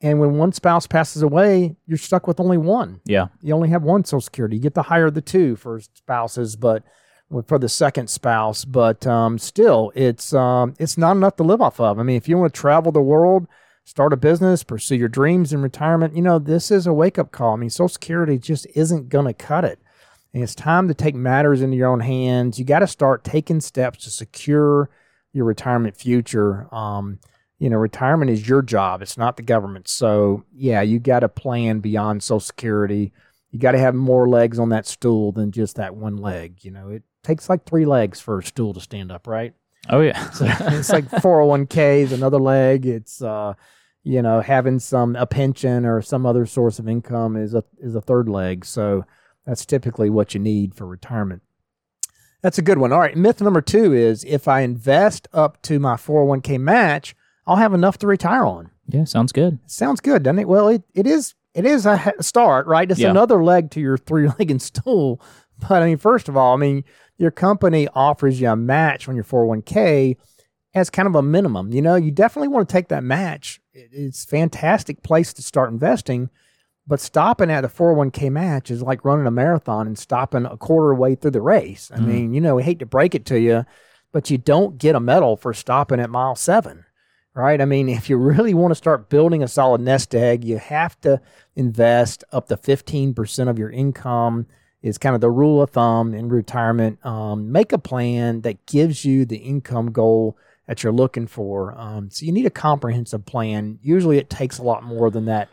and 0.01 0.19
when 0.19 0.37
one 0.37 0.53
spouse 0.53 0.87
passes 0.87 1.23
away 1.23 1.77
you're 1.87 1.99
stuck 1.99 2.27
with 2.27 2.41
only 2.41 2.59
one 2.59 3.01
yeah, 3.05 3.29
you 3.41 3.55
only 3.55 3.69
have 3.71 3.83
one 3.83 4.05
social 4.05 4.21
security. 4.21 4.57
You 4.57 4.63
get 4.63 4.75
to 4.75 4.83
hire 4.83 5.11
the 5.11 5.21
two 5.21 5.57
for 5.57 5.81
spouses, 5.81 6.57
but 6.57 6.83
for 7.47 7.59
the 7.59 7.69
second 7.69 8.11
spouse, 8.11 8.65
but 8.65 9.07
um, 9.07 9.39
still, 9.39 9.91
it's 9.95 10.35
um, 10.35 10.75
it's 10.79 10.99
not 10.99 11.17
enough 11.17 11.37
to 11.37 11.43
live 11.43 11.63
off 11.63 11.81
of. 11.81 11.99
I 11.99 12.03
mean, 12.03 12.17
if 12.17 12.29
you 12.29 12.37
want 12.37 12.53
to 12.53 12.61
travel 12.61 12.93
the 12.93 13.01
world, 13.01 13.47
start 13.85 14.13
a 14.13 14.17
business, 14.17 14.63
pursue 14.63 14.97
your 14.97 15.09
dreams 15.09 15.53
in 15.53 15.63
retirement, 15.63 16.15
you 16.15 16.23
know, 16.23 16.39
this 16.39 16.71
is 16.71 16.87
a 16.87 16.93
wake 16.93 17.19
up 17.19 17.33
call. 17.33 17.55
I 17.55 17.57
mean, 17.57 17.71
Social 17.71 17.89
Security 17.89 18.39
just 18.39 18.67
isn't 18.75 19.09
going 19.09 19.27
to 19.27 19.33
cut 19.33 19.65
it, 19.65 19.79
and 20.35 20.43
it's 20.43 20.55
time 20.55 20.89
to 20.89 20.95
take 20.95 21.15
matters 21.15 21.63
into 21.63 21.77
your 21.77 21.89
own 21.89 22.01
hands. 22.01 22.59
You 22.59 22.65
got 22.65 22.81
to 22.81 22.87
start 22.87 23.25
taking 23.25 23.61
steps 23.61 24.05
to 24.05 24.11
secure 24.11 24.91
your 25.33 25.45
retirement 25.45 25.97
future. 25.97 26.73
Um, 26.75 27.19
you 27.59 27.71
know, 27.71 27.77
retirement 27.77 28.31
is 28.31 28.49
your 28.49 28.63
job. 28.63 29.03
It's 29.03 29.17
not 29.17 29.37
the 29.37 29.43
government. 29.43 29.89
So 29.89 30.45
yeah, 30.53 30.81
you 30.81 30.99
got 30.99 31.21
to 31.21 31.29
plan 31.29 31.81
beyond 31.81 32.23
Social 32.23 32.41
Security. 32.41 33.13
You 33.51 33.59
got 33.59 33.73
to 33.73 33.79
have 33.79 33.95
more 33.95 34.29
legs 34.29 34.59
on 34.59 34.71
that 34.71 34.87
stool 34.87 35.33
than 35.33 35.53
just 35.53 35.77
that 35.77 35.95
one 35.95 36.17
leg. 36.17 36.65
You 36.65 36.71
know, 36.71 36.89
it 36.89 37.03
takes 37.23 37.49
like 37.49 37.65
three 37.65 37.85
legs 37.85 38.19
for 38.19 38.39
a 38.39 38.43
stool 38.43 38.75
to 38.75 38.81
stand 38.81 39.13
up, 39.13 39.27
right? 39.27 39.55
oh 39.91 40.01
yeah. 40.01 40.31
So 40.33 40.47
it's 40.49 40.91
like 40.91 41.09
401k 41.09 42.03
is 42.03 42.13
another 42.13 42.39
leg. 42.39 42.87
It's 42.87 43.21
uh, 43.23 43.55
you 44.05 44.23
know, 44.23 44.41
having 44.41 44.79
some 44.79 45.15
a 45.17 45.27
pension 45.27 45.85
or 45.87 46.03
some 46.03 46.27
other 46.27 46.47
source 46.47 46.79
of 46.79 46.89
income 46.89 47.37
is 47.37 47.55
a 47.55 47.65
is 47.79 47.95
a 47.95 48.01
third 48.01 48.29
leg. 48.29 48.65
So 48.65 49.05
that's 49.47 49.65
typically 49.67 50.11
what 50.11 50.35
you 50.35 50.41
need 50.41 50.75
for 50.75 50.87
retirement. 50.87 51.43
That's 52.43 52.59
a 52.59 52.63
good 52.63 52.79
one. 52.79 52.93
All 52.93 52.99
right, 53.01 53.17
myth 53.17 53.41
number 53.41 53.61
2 53.61 53.93
is 53.93 54.25
if 54.25 54.49
I 54.49 54.61
invest 54.61 55.29
up 55.33 55.63
to 55.63 55.79
my 55.79 55.95
401k 55.95 56.59
match, 56.59 57.15
I'll 57.47 57.57
have 57.57 57.75
enough 57.75 57.99
to 57.99 58.07
retire 58.07 58.45
on. 58.45 58.71
Yeah, 58.89 59.05
sounds 59.05 59.33
good. 59.33 59.59
Sounds 59.67 60.01
good, 60.01 60.25
doesn't 60.25 60.41
it? 60.41 60.49
Well, 60.49 60.69
it, 60.69 60.83
it 60.95 61.07
is 61.07 61.35
it 61.55 61.67
is 61.67 61.85
a 61.87 62.15
start, 62.21 62.67
right? 62.67 62.91
It's 62.91 62.99
Yeah. 63.01 63.11
another 63.11 63.45
leg 63.45 63.71
to 63.73 63.81
your 63.81 63.97
three-legged 63.99 64.61
stool. 64.63 65.21
But 65.61 65.83
I 65.83 65.87
mean, 65.87 65.99
first 65.99 66.29
of 66.29 66.37
all, 66.37 66.55
I 66.55 66.57
mean, 66.57 66.83
your 67.19 67.31
company 67.31 67.87
offers 67.95 68.41
you 68.41 68.49
a 68.49 68.57
match 68.57 69.09
on 69.09 69.15
your 69.15 69.25
401k 69.25 70.17
as 70.75 70.89
kind 70.91 71.07
of 71.07 71.15
a 71.15 71.23
minimum. 71.23 71.71
You 71.73 71.83
know, 71.83 71.95
you 71.95 72.11
definitely 72.11 72.49
want 72.49 72.69
to 72.69 72.73
take 72.73 72.89
that 72.89 73.05
match. 73.05 73.61
It's 73.75 74.25
a 74.25 74.27
fantastic 74.27 75.03
place 75.03 75.33
to 75.35 75.43
start 75.43 75.71
investing, 75.71 76.31
but 76.87 77.01
stopping 77.01 77.51
at 77.51 77.65
a 77.65 77.69
401k 77.69 78.31
match 78.31 78.71
is 78.71 78.83
like 78.83 79.05
running 79.05 79.27
a 79.27 79.31
marathon 79.31 79.87
and 79.87 79.99
stopping 79.99 80.47
a 80.47 80.57
quarter 80.57 80.95
way 80.95 81.15
through 81.15 81.31
the 81.31 81.41
race. 81.41 81.91
I 81.95 82.01
mean, 82.01 82.35
you 82.35 82.41
know, 82.41 82.57
we 82.57 82.63
hate 82.63 82.81
to 82.81 82.87
break 82.87 83.15
it 83.15 83.25
to 83.27 83.39
you, 83.39 83.65
but 84.13 84.31
you 84.31 84.39
don't 84.39 84.79
get 84.79 84.97
a 84.97 85.01
medal 85.01 85.37
for 85.37 85.55
stopping 85.55 86.01
at 86.01 86.11
mile 86.11 86.35
seven 86.35 86.85
right? 87.35 87.61
I 87.61 87.65
mean, 87.65 87.89
if 87.89 88.09
you 88.11 88.17
really 88.17 88.55
want 88.55 88.73
to 88.73 88.77
start 88.77 89.09
building 89.09 89.43
a 89.43 89.49
solid 89.49 89.81
nest 89.81 90.15
egg, 90.15 90.45
you 90.45 90.59
have 90.59 91.01
to 91.03 91.21
invest 91.57 92.25
up 92.33 92.49
to 92.49 92.57
15% 92.57 93.49
of 93.49 93.59
your 93.59 93.71
income 93.71 94.47
is 94.83 94.99
kind 94.99 95.15
of 95.15 95.21
the 95.21 95.31
rule 95.31 95.63
of 95.63 95.71
thumb 95.71 96.13
in 96.13 96.29
retirement. 96.29 97.05
Um, 97.07 97.53
make 97.53 97.73
a 97.73 97.79
plan 97.79 98.41
that 98.41 98.67
gives 98.67 99.05
you 99.05 99.25
the 99.25 99.37
income 99.37 99.93
goal 99.93 100.37
that 100.67 100.83
you're 100.83 100.93
looking 100.93 101.29
for. 101.29 101.79
Um, 101.79 102.11
so 102.11 102.27
you 102.27 102.33
need 102.33 102.47
a 102.47 102.51
comprehensive 102.51 103.25
plan. 103.25 103.79
Usually 103.83 104.19
it 104.19 104.29
takes 104.29 104.59
a 104.59 104.63
lot 104.63 104.83
more 104.83 105.11
than 105.11 105.27
that, 105.27 105.49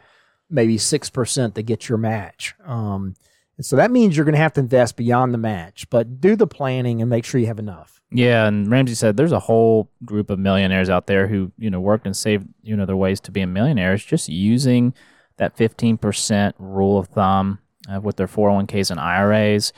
maybe 0.49 0.77
6% 0.77 1.53
to 1.53 1.61
get 1.61 1.89
your 1.89 1.97
match. 1.97 2.55
Um, 2.65 3.15
and 3.57 3.65
so 3.65 3.75
that 3.75 3.91
means 3.91 4.15
you're 4.15 4.25
going 4.25 4.35
to 4.35 4.39
have 4.39 4.53
to 4.53 4.61
invest 4.61 4.95
beyond 4.95 5.33
the 5.33 5.37
match, 5.37 5.89
but 5.89 6.21
do 6.21 6.35
the 6.35 6.47
planning 6.47 7.01
and 7.01 7.09
make 7.09 7.25
sure 7.25 7.41
you 7.41 7.47
have 7.47 7.59
enough. 7.59 7.99
Yeah, 8.11 8.47
and 8.47 8.71
Ramsey 8.71 8.95
said 8.95 9.17
there's 9.17 9.31
a 9.31 9.39
whole 9.39 9.91
group 10.03 10.29
of 10.29 10.39
millionaires 10.39 10.89
out 10.89 11.07
there 11.07 11.27
who 11.27 11.51
you 11.57 11.69
know 11.69 11.79
worked 11.79 12.07
and 12.07 12.17
saved 12.17 12.47
you 12.63 12.75
know 12.75 12.85
their 12.85 12.95
ways 12.95 13.19
to 13.21 13.31
being 13.31 13.53
millionaires 13.53 14.03
just 14.03 14.29
using 14.29 14.95
that 15.37 15.55
15% 15.55 16.53
rule 16.57 16.97
of 16.97 17.07
thumb 17.09 17.59
uh, 17.93 17.99
with 17.99 18.15
their 18.15 18.27
401ks 18.27 18.91
and 18.91 18.99
IRAs. 18.99 19.73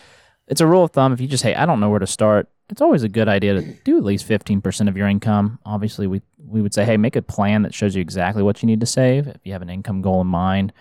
It's 0.48 0.62
a 0.62 0.68
rule 0.68 0.84
of 0.84 0.92
thumb. 0.92 1.12
If 1.12 1.20
you 1.20 1.28
just 1.28 1.44
hey, 1.44 1.56
I 1.56 1.66
don't 1.66 1.80
know 1.80 1.90
where 1.90 2.00
to 2.00 2.08
start, 2.08 2.50
it's 2.72 2.82
always 2.82 3.04
a 3.04 3.10
good 3.10 3.28
idea 3.28 3.54
to 3.54 3.62
do 3.84 3.98
at 3.98 4.04
least 4.04 4.28
15% 4.28 4.88
of 4.88 4.96
your 4.96 5.08
income. 5.08 5.60
Obviously, 5.66 6.08
we 6.08 6.22
we 6.38 6.62
would 6.62 6.74
say 6.74 6.84
hey, 6.86 6.98
make 6.98 7.16
a 7.16 7.22
plan 7.22 7.62
that 7.62 7.74
shows 7.74 7.96
you 7.96 8.02
exactly 8.02 8.42
what 8.42 8.62
you 8.62 8.68
need 8.68 8.80
to 8.80 8.86
save 8.86 9.28
if 9.28 9.38
you 9.44 9.54
have 9.54 9.62
an 9.62 9.70
income 9.70 10.02
goal 10.02 10.22
in 10.22 10.28
mind. 10.28 10.74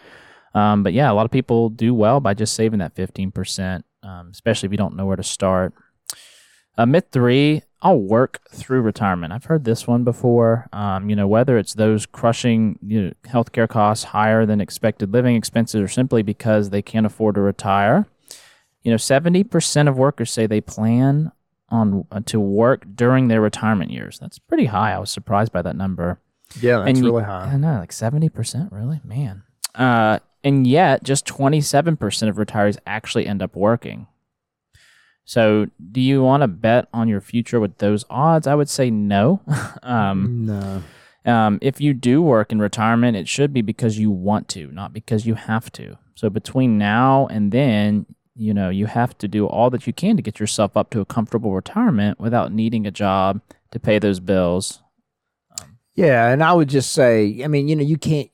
Um, 0.54 0.82
but 0.82 0.92
yeah, 0.92 1.11
a 1.11 1.14
lot 1.14 1.26
of 1.26 1.30
people 1.30 1.68
do 1.68 1.94
well 1.94 2.20
by 2.20 2.35
just 2.35 2.54
saving 2.54 2.80
that 2.80 2.97
15%, 2.97 3.82
um, 4.02 4.30
especially 4.32 4.66
if 4.66 4.73
you 4.73 4.78
don't 4.78 4.97
know 4.97 5.06
where 5.06 5.16
to 5.16 5.23
start. 5.23 5.75
Uh, 6.76 6.87
myth 6.87 7.06
three, 7.12 7.62
I'll 7.82 8.00
work 8.00 8.40
through 8.50 8.80
retirement. 8.80 9.32
I've 9.32 9.44
heard 9.44 9.64
this 9.64 9.87
one 9.87 10.02
before. 10.02 10.68
Um, 10.73 11.09
you 11.09 11.16
know, 11.16 11.28
whether 11.28 11.56
it's 11.56 11.75
those 11.75 12.06
crushing 12.06 12.78
you 12.85 13.02
know, 13.02 13.12
healthcare 13.25 13.68
costs 13.68 14.04
higher 14.04 14.44
than 14.44 14.61
expected 14.61 15.12
living 15.12 15.37
expenses 15.37 15.80
or 15.80 15.88
simply 15.88 16.23
because 16.23 16.70
they 16.70 16.82
can't 16.82 17.06
afford 17.06 17.37
to 17.37 17.40
retire. 17.40 18.06
You 18.82 18.90
know, 18.90 18.97
70% 18.97 19.88
of 19.88 19.99
workers 19.99 20.32
say 20.32 20.47
they 20.47 20.61
plan 20.61 21.32
on 21.71 22.05
uh, 22.11 22.21
to 22.27 22.41
work 22.41 22.85
during 22.95 23.29
their 23.29 23.41
retirement 23.41 23.91
years. 23.91 24.19
That's 24.19 24.39
pretty 24.39 24.67
high. 24.67 24.93
I 24.93 24.99
was 24.99 25.11
surprised 25.11 25.53
by 25.53 25.62
that 25.62 25.77
number. 25.77 26.21
Yeah, 26.61 26.79
that's 26.79 26.89
And 26.99 26.99
really 27.07 27.23
you- 27.23 27.27
high. 27.27 27.53
I 27.53 27.57
know, 27.57 27.79
like 27.79 27.93
70%, 27.93 28.73
really? 28.73 29.00
Man. 29.05 29.43
Uh, 29.75 30.19
and 30.43 30.67
yet, 30.67 31.05
just 31.05 31.27
27% 31.27 32.29
of 32.29 32.37
retirees 32.37 32.79
actually 32.87 33.27
end 33.27 33.41
up 33.43 33.55
working. 33.55 34.07
So, 35.25 35.67
do 35.93 36.00
you 36.00 36.23
want 36.25 36.43
to 36.43 36.49
bet 36.49 36.89
on 36.93 37.07
your 37.07 37.21
future 37.21 37.61
with 37.61 37.79
those 37.79 38.05
odds? 38.11 38.47
I 38.49 38.55
would 38.57 38.69
say 38.69 38.91
no. 38.91 39.41
um, 39.85 40.47
No. 40.47 40.83
um, 41.33 41.59
if 41.62 41.81
you 41.81 41.95
do 41.95 42.21
work 42.21 42.50
in 42.50 42.59
retirement, 42.59 43.17
it 43.17 43.29
should 43.29 43.53
be 43.53 43.62
because 43.62 43.99
you 43.99 44.11
want 44.11 44.49
to, 44.49 44.69
not 44.73 44.93
because 44.93 45.27
you 45.27 45.35
have 45.35 45.71
to. 45.73 45.99
So, 46.17 46.31
between 46.31 46.79
now 46.79 47.29
and 47.29 47.53
then, 47.53 48.07
you 48.40 48.54
know, 48.54 48.70
you 48.70 48.87
have 48.87 49.16
to 49.18 49.28
do 49.28 49.47
all 49.47 49.68
that 49.70 49.87
you 49.87 49.92
can 49.92 50.16
to 50.16 50.23
get 50.23 50.40
yourself 50.40 50.76
up 50.76 50.88
to 50.90 51.00
a 51.00 51.04
comfortable 51.04 51.52
retirement 51.54 52.18
without 52.18 52.52
needing 52.52 52.87
a 52.87 52.90
job 52.90 53.42
to 53.70 53.78
pay 53.78 53.99
those 53.99 54.18
bills. 54.18 54.82
Yeah, 55.94 56.28
and 56.28 56.42
I 56.42 56.52
would 56.54 56.68
just 56.68 56.92
say, 56.92 57.42
I 57.44 57.49
mean, 57.49 57.68
you 57.68 57.76
know, 57.76 57.82
you 57.82 57.99
can't. 57.99 58.28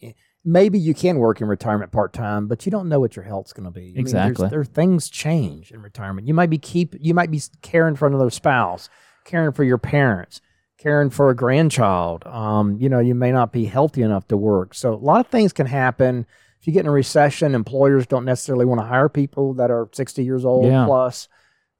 Maybe 0.45 0.79
you 0.79 0.95
can 0.95 1.17
work 1.19 1.41
in 1.41 1.49
retirement 1.49 1.91
part 1.91 2.13
time, 2.13 2.47
but 2.47 2.65
you 2.65 2.71
don't 2.71 2.89
know 2.89 3.01
what 3.01 3.17
your 3.17 3.25
health's 3.25 3.53
going 3.53 3.65
to 3.65 3.73
be. 3.73 3.87
I 3.89 3.93
mean, 3.93 3.99
Exactly. 3.99 4.49
there, 4.49 4.63
things 4.65 5.11
change 5.11 5.73
in 5.73 5.83
retirement. 5.83 6.29
You 6.29 6.35
might 6.35 6.51
be 6.51 6.59
keep. 6.59 6.95
You 7.01 7.15
might 7.15 7.33
be 7.33 7.43
caring 7.63 7.97
for 7.97 8.07
another 8.07 8.31
spouse, 8.31 8.89
caring 9.25 9.51
for 9.51 9.65
your 9.65 9.79
parents, 9.79 10.41
caring 10.79 11.11
for 11.11 11.31
a 11.31 11.35
grandchild. 11.35 12.25
Um, 12.27 12.77
you 12.79 12.89
know, 12.89 13.01
you 13.01 13.17
may 13.17 13.33
not 13.33 13.53
be 13.53 13.65
healthy 13.65 14.03
enough 14.03 14.29
to 14.29 14.37
work. 14.37 14.73
So 14.75 14.95
a 14.95 14.95
lot 14.95 15.19
of 15.19 15.27
things 15.27 15.53
can 15.53 15.67
happen. 15.67 16.27
If 16.67 16.71
you 16.71 16.73
get 16.75 16.81
in 16.81 16.87
a 16.89 16.91
recession, 16.91 17.55
employers 17.55 18.09
don't 18.09 18.25
necessarily 18.25 18.65
want 18.65 18.81
to 18.81 18.87
hire 18.89 19.09
people 19.09 19.55
that 19.55 19.71
are 19.71 19.89
sixty 19.93 20.25
years 20.25 20.45
old 20.45 20.65
Yeah. 20.67 20.85
plus. 20.85 21.29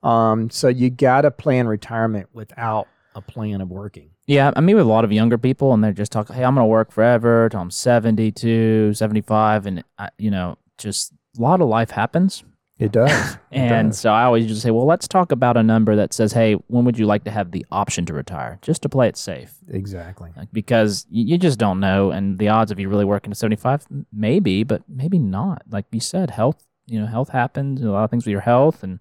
Um, 0.05 0.49
so 0.49 0.69
you 0.69 0.91
got 0.91 1.23
to 1.23 1.33
plan 1.33 1.67
retirement 1.67 2.29
without 2.33 2.87
a 3.17 3.21
plan 3.21 3.61
of 3.61 3.69
working. 3.69 4.11
Yeah, 4.29 4.53
I 4.55 4.61
mean, 4.61 4.77
with 4.77 4.87
a 4.87 4.89
lot 4.89 5.05
of 5.05 5.11
younger 5.11 5.39
people, 5.39 5.75
and 5.75 5.83
they're 5.83 5.91
just 5.93 6.13
talking, 6.13 6.37
hey, 6.37 6.45
I'm 6.45 6.55
going 6.55 6.63
to 6.63 6.69
work 6.69 6.93
forever 6.93 7.49
till 7.49 7.59
I'm 7.59 7.73
72, 7.73 8.95
75. 8.95 9.67
And, 9.67 9.83
uh, 9.99 10.11
you 10.19 10.31
know, 10.31 10.57
just 10.79 11.13
a 11.37 11.43
lot 11.43 11.61
of 11.61 11.67
life 11.69 11.91
happens. 11.91 12.45
It 12.79 12.93
does. 12.93 13.37
It 13.51 13.59
And 13.59 13.91
does. 13.91 14.01
so 14.01 14.11
I 14.11 14.25
always 14.25 14.47
just 14.47 14.61
say, 14.61 14.71
well, 14.71 14.85
let's 14.87 15.09
talk 15.09 15.33
about 15.33 15.57
a 15.57 15.63
number 15.63 15.97
that 15.97 16.13
says, 16.13 16.33
hey, 16.33 16.55
when 16.67 16.85
would 16.85 16.99
you 16.99 17.07
like 17.07 17.25
to 17.25 17.31
have 17.31 17.51
the 17.53 17.65
option 17.73 18.05
to 18.07 18.13
retire? 18.13 18.59
Just 18.61 18.83
to 18.83 18.89
play 18.89 19.09
it 19.09 19.17
safe. 19.17 19.55
exactly. 19.69 20.31
Like, 20.37 20.49
because 20.53 21.07
you, 21.09 21.25
you 21.25 21.39
just 21.39 21.59
don't 21.59 21.81
know. 21.81 22.11
And 22.11 22.39
the 22.39 22.49
odds 22.49 22.71
of 22.71 22.79
you 22.79 22.89
really 22.91 23.05
working 23.07 23.31
to 23.31 23.35
75, 23.37 23.87
maybe, 24.13 24.63
but 24.63 24.83
maybe 24.89 25.19
not. 25.19 25.63
Like 25.71 25.87
you 25.91 26.01
said, 26.01 26.31
health, 26.31 26.63
you 26.87 27.01
know, 27.01 27.07
health 27.07 27.31
happens, 27.31 27.81
a 27.81 27.91
lot 27.91 28.05
of 28.05 28.11
things 28.11 28.27
with 28.27 28.33
your 28.33 28.43
health. 28.43 28.83
And 28.83 29.01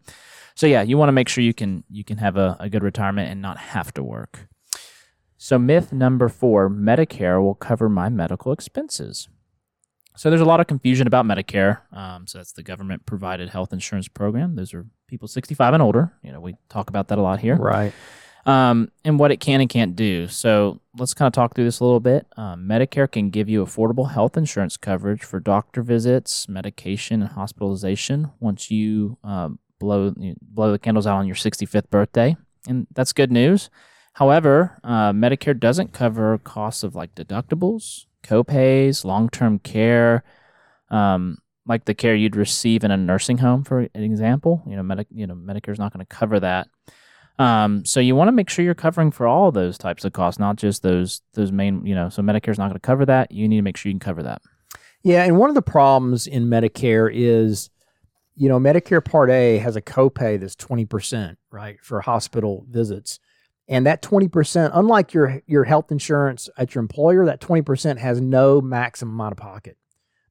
so, 0.56 0.68
yeah, 0.68 0.82
you 0.84 0.98
want 0.98 1.10
to 1.10 1.14
make 1.14 1.28
sure 1.28 1.44
you 1.44 1.54
can, 1.54 1.84
you 1.92 2.06
can 2.06 2.18
have 2.20 2.38
a, 2.38 2.56
a 2.62 2.70
good 2.70 2.84
retirement 2.84 3.30
and 3.30 3.42
not 3.42 3.58
have 3.58 3.94
to 3.96 4.04
work. 4.04 4.48
So, 5.38 5.60
myth 5.60 5.92
number 5.92 6.30
four 6.30 6.70
Medicare 6.70 7.42
will 7.44 7.56
cover 7.56 7.90
my 7.90 8.08
medical 8.10 8.52
expenses. 8.54 9.28
So, 10.16 10.30
there's 10.30 10.42
a 10.42 10.46
lot 10.46 10.60
of 10.60 10.68
confusion 10.68 11.08
about 11.08 11.26
Medicare. 11.26 11.80
Um, 11.92 12.28
so, 12.28 12.38
that's 12.40 12.54
the 12.54 12.64
government 12.64 13.06
provided 13.06 13.50
health 13.50 13.74
insurance 13.74 14.08
program. 14.08 14.56
Those 14.56 14.74
are 14.74 14.86
people 15.08 15.28
65 15.28 15.74
and 15.74 15.84
older. 15.84 16.14
You 16.24 16.32
know, 16.32 16.40
we 16.42 16.56
talk 16.70 16.90
about 16.90 17.10
that 17.10 17.18
a 17.18 17.22
lot 17.22 17.40
here 17.40 17.56
Right. 17.56 17.94
um, 18.46 18.90
and 19.04 19.20
what 19.20 19.32
it 19.32 19.40
can 19.40 19.62
and 19.62 19.70
can't 19.70 19.96
do. 19.96 20.28
So 20.28 20.82
let's 20.98 21.14
kind 21.14 21.28
of 21.28 21.34
talk 21.34 21.54
through 21.54 21.66
this 21.66 21.80
a 21.80 21.84
little 21.84 22.00
bit. 22.00 22.26
Um, 22.38 22.68
Medicare 22.68 23.12
can 23.12 23.30
give 23.30 23.48
you 23.50 23.64
affordable 23.64 24.12
health 24.12 24.36
insurance 24.38 24.78
coverage 24.78 25.24
for 25.24 25.40
doctor 25.40 25.82
visits, 25.84 26.48
medication, 26.50 27.22
and 27.22 27.32
hospitalization 27.32 28.32
once 28.40 28.72
you 28.72 29.18
um, 29.24 29.60
blow 29.80 30.14
you 30.18 30.36
blow 30.42 30.72
the 30.72 30.80
candles 30.80 31.06
out 31.06 31.18
on 31.18 31.28
your 31.28 31.36
65th 31.36 31.90
birthday, 31.92 32.36
and 32.68 32.88
that's 32.94 33.14
good 33.14 33.32
news. 33.32 33.70
However, 34.14 34.80
uh, 34.84 35.12
Medicare 35.12 35.60
doesn't 35.60 35.92
cover 35.94 36.38
costs 36.40 36.84
of 36.84 36.96
like 36.96 37.14
deductibles, 37.16 38.06
copays, 38.26 39.06
long-term 39.06 39.60
care. 39.60 40.24
Um, 40.90 41.38
like 41.68 41.86
the 41.86 41.96
care 41.96 42.14
you'd 42.14 42.36
receive 42.36 42.84
in 42.84 42.92
a 42.92 42.98
nursing 42.98 43.40
home, 43.40 43.64
for 43.64 43.80
an 43.80 44.04
example, 44.04 44.62
you 44.68 44.76
know, 44.76 44.84
Medi- 44.84 45.08
you 45.10 45.26
know, 45.26 45.34
Medicare's 45.34 45.80
not 45.80 45.92
going 45.92 46.06
to 46.06 46.16
cover 46.16 46.40
that. 46.40 46.68
Um, 47.40 47.84
so 47.84 48.00
you 48.00 48.16
want 48.16 48.28
to 48.28 48.32
make 48.32 48.50
sure 48.50 48.64
you're 48.64 48.76
covering 48.76 49.12
for 49.12 49.28
all 49.28 49.52
those 49.52 49.78
types 49.78 50.06
of 50.06 50.14
costs, 50.14 50.40
not 50.40 50.58
just 50.58 50.84
those 50.84 51.22
those 51.34 51.52
main. 51.52 51.86
You 51.86 51.96
know, 51.96 52.10
so 52.10 52.22
Medicare's 52.22 52.60
not 52.60 52.70
going 52.70 52.76
to 52.76 52.80
cover 52.80 53.06
that. 53.08 53.32
You 53.32 53.48
need 53.48 53.58
to 53.58 53.62
make 53.62 53.78
sure 53.78 53.90
you 53.90 53.96
can 53.96 54.00
cover 54.00 54.24
that. 54.24 54.42
Yeah, 55.04 55.24
and 55.24 55.38
one 55.38 55.50
of 55.50 55.56
the 55.56 55.62
problems 55.62 56.28
in 56.28 56.46
Medicare 56.46 57.12
is, 57.12 57.70
you 58.36 58.48
know, 58.48 58.60
Medicare 58.60 59.04
Part 59.04 59.30
A 59.32 59.58
has 59.58 59.76
a 59.76 59.82
copay 59.82 60.40
that's 60.40 60.56
twenty 60.56 60.86
percent, 60.86 61.38
right, 61.52 61.78
for 61.82 62.00
hospital 62.02 62.66
visits, 62.70 63.20
and 63.68 63.86
that 63.86 64.02
twenty 64.02 64.28
percent, 64.28 64.74
unlike 64.76 65.14
your 65.14 65.42
your 65.48 65.64
health 65.64 65.92
insurance 65.92 66.50
at 66.58 66.76
your 66.76 66.82
employer, 66.82 67.26
that 67.26 67.42
twenty 67.42 67.62
percent 67.62 68.00
has 68.00 68.22
no 68.22 68.62
maximum 68.62 69.20
out 69.20 69.32
of 69.32 69.38
pocket. 69.38 69.78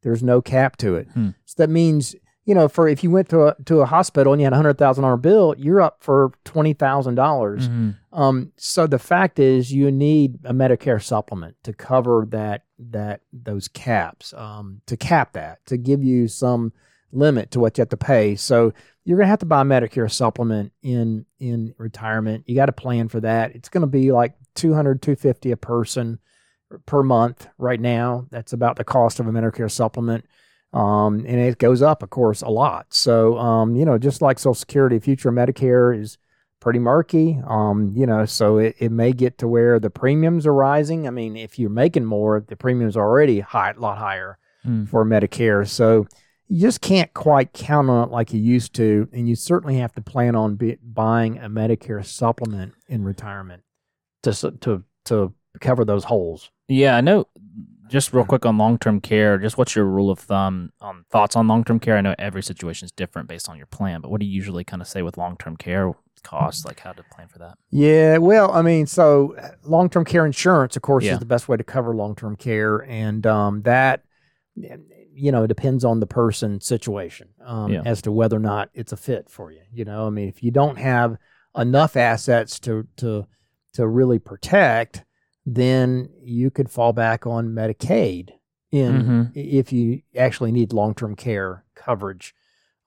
There's 0.03 0.23
no 0.23 0.43
cap 0.43 0.76
to 0.79 0.97
it. 0.97 1.09
Hmm. 1.14 1.31
So 1.47 1.55
that 1.59 1.71
means, 1.71 2.14
you 2.45 2.55
know, 2.55 2.69
for 2.69 2.87
if 2.88 3.03
you 3.03 3.11
went 3.11 3.29
to 3.31 3.47
a 3.47 3.57
to 3.64 3.81
a 3.81 3.87
hospital 3.87 4.33
and 4.33 4.41
you 4.41 4.45
had 4.45 4.53
a 4.53 4.57
hundred 4.57 4.79
thousand 4.79 5.03
dollar 5.03 5.17
bill, 5.17 5.55
you're 5.57 5.81
up 5.81 5.97
for 6.00 6.33
twenty 6.45 6.75
thousand 6.75 7.14
dollars. 7.14 7.67
Um, 8.12 8.53
so 8.57 8.87
the 8.87 8.99
fact 8.99 9.38
is, 9.38 9.73
you 9.73 9.91
need 9.91 10.38
a 10.45 10.53
Medicare 10.53 11.03
supplement 11.03 11.57
to 11.64 11.73
cover 11.73 12.26
that 12.31 12.64
that 12.79 13.23
those 13.33 13.67
caps, 13.67 14.35
um, 14.35 14.83
to 14.87 14.97
cap 14.97 15.33
that, 15.33 15.64
to 15.67 15.76
give 15.76 16.05
you 16.05 16.29
some 16.29 16.73
limit 17.12 17.50
to 17.53 17.61
what 17.61 17.79
you 17.79 17.83
have 17.83 17.88
to 17.88 17.97
pay. 17.97 18.37
So 18.37 18.73
you're 19.04 19.18
gonna 19.18 19.28
have 19.28 19.40
to 19.40 19.46
buy 19.46 19.61
a 19.61 19.64
Medicare 19.64 20.11
supplement 20.11 20.73
in 20.82 21.26
in 21.38 21.75
retirement. 21.78 22.44
You 22.46 22.54
got 22.54 22.66
to 22.66 22.73
plan 22.73 23.08
for 23.08 23.20
that. 23.20 23.54
It's 23.54 23.68
gonna 23.68 23.87
be 23.87 24.12
like 24.12 24.34
200, 24.54 25.02
250 25.02 25.50
a 25.50 25.56
person 25.56 26.18
per 26.87 27.02
month 27.02 27.46
right 27.58 27.80
now. 27.80 28.26
That's 28.30 28.52
about 28.52 28.76
the 28.76 28.84
cost 28.84 29.20
of 29.20 29.26
a 29.26 29.30
Medicare 29.30 29.70
supplement. 29.70 30.25
Um, 30.73 31.25
and 31.26 31.38
it 31.38 31.58
goes 31.58 31.82
up, 31.82 32.02
of 32.02 32.11
course, 32.11 32.42
a 32.42 32.49
lot. 32.49 32.87
So, 32.92 33.38
um, 33.38 33.76
you 33.76 33.84
know, 33.84 33.96
just 33.96 34.20
like 34.23 34.38
Social 34.40 34.54
Security, 34.54 34.99
future 34.99 35.30
Medicare 35.30 35.96
is 35.96 36.18
pretty 36.61 36.80
murky. 36.80 37.38
Um, 37.46 37.92
you 37.94 38.06
know, 38.06 38.25
so 38.25 38.58
it, 38.58 38.75
it 38.80 38.90
may 38.90 39.12
get 39.12 39.38
to 39.38 39.46
where 39.46 39.78
the 39.78 39.90
premiums 39.90 40.46
are 40.46 40.54
rising. 40.54 41.06
I 41.06 41.11
mean, 41.11 41.37
if 41.37 41.58
you're 41.61 41.70
making 41.70 42.06
more, 42.06 42.44
the 42.49 42.56
premiums 42.56 42.96
are 42.96 43.06
already 43.06 43.38
high, 43.40 43.70
a 43.70 43.78
lot 43.78 43.99
higher 43.99 44.38
Hmm. 44.64 44.84
for 44.87 45.04
Medicare. 45.04 45.68
So 45.68 46.06
you 46.48 46.60
just 46.60 46.80
can't 46.80 47.12
quite 47.14 47.52
count 47.52 47.88
on 47.90 48.08
it 48.08 48.12
like 48.12 48.32
you 48.32 48.40
used 48.40 48.74
to, 48.74 49.08
and 49.12 49.28
you 49.28 49.34
certainly 49.34 49.76
have 49.76 49.92
to 49.94 50.00
plan 50.00 50.34
on 50.36 50.56
be, 50.56 50.76
buying 50.82 51.38
a 51.38 51.48
Medicare 51.48 52.04
supplement 52.04 52.74
in 52.88 53.04
retirement 53.04 53.62
to 54.22 54.32
to 54.60 54.82
to 55.06 55.32
cover 55.60 55.84
those 55.84 56.04
holes. 56.04 56.50
Yeah, 56.68 56.96
I 56.96 57.00
know. 57.00 57.26
Just 57.88 58.12
real 58.14 58.24
quick 58.24 58.46
on 58.46 58.56
long 58.58 58.78
term 58.78 59.00
care, 59.00 59.38
just 59.38 59.58
what's 59.58 59.76
your 59.76 59.84
rule 59.84 60.10
of 60.10 60.18
thumb 60.18 60.72
on 60.80 61.04
thoughts 61.10 61.36
on 61.36 61.46
long 61.46 61.64
term 61.64 61.78
care? 61.78 61.96
I 61.96 62.00
know 62.00 62.14
every 62.18 62.42
situation 62.42 62.86
is 62.86 62.92
different 62.92 63.28
based 63.28 63.48
on 63.48 63.56
your 63.58 63.66
plan, 63.66 64.00
but 64.00 64.10
what 64.10 64.20
do 64.20 64.26
you 64.26 64.32
usually 64.32 64.64
kind 64.64 64.80
of 64.80 64.88
say 64.88 65.02
with 65.02 65.16
long 65.18 65.36
term 65.36 65.56
care 65.56 65.92
costs, 66.22 66.64
like 66.64 66.80
how 66.80 66.92
to 66.92 67.02
plan 67.14 67.28
for 67.28 67.38
that? 67.40 67.58
Yeah, 67.70 68.16
well, 68.16 68.50
I 68.52 68.62
mean, 68.62 68.86
so 68.86 69.36
long 69.64 69.90
term 69.90 70.04
care 70.06 70.24
insurance, 70.24 70.76
of 70.76 70.82
course, 70.82 71.04
Yeah. 71.04 71.12
is 71.12 71.18
the 71.18 71.26
best 71.26 71.46
way 71.48 71.58
to 71.58 71.64
cover 71.64 71.94
long 71.94 72.14
term 72.16 72.36
care, 72.36 72.78
and 72.88 73.26
um, 73.26 73.62
that 73.62 74.02
you 75.14 75.30
know 75.33 75.44
it 75.44 75.49
depends 75.49 75.85
on 75.85 76.00
the 76.00 76.06
person 76.06 76.61
situation 76.61 77.28
um, 77.44 77.73
Yeah. 77.73 77.83
as 77.85 78.02
to 78.02 78.12
whether 78.12 78.37
or 78.37 78.40
not 78.40 78.71
it's 78.75 78.92
a 78.92 78.97
fit 78.97 79.30
for 79.30 79.50
you. 79.52 79.61
You 79.73 79.85
know, 79.85 80.06
I 80.06 80.11
mean, 80.11 80.28
if 80.28 80.42
you 80.42 80.50
don't 80.50 80.76
have 80.78 81.16
enough 81.56 81.97
assets 81.97 82.59
to 82.61 82.87
to 82.97 83.26
to 83.75 83.87
really 83.87 84.18
protect, 84.18 85.04
then 85.47 86.09
you 86.23 86.50
could 86.50 86.71
fall 86.71 86.92
back 86.92 87.26
on 87.26 87.49
Medicaid 87.50 88.30
in 88.71 88.92
Mhm. 89.02 89.33
if 89.35 89.73
you 89.73 90.02
actually 90.16 90.52
need 90.52 90.73
long 90.73 90.94
term 90.94 91.14
care 91.16 91.64
coverage. 91.75 92.35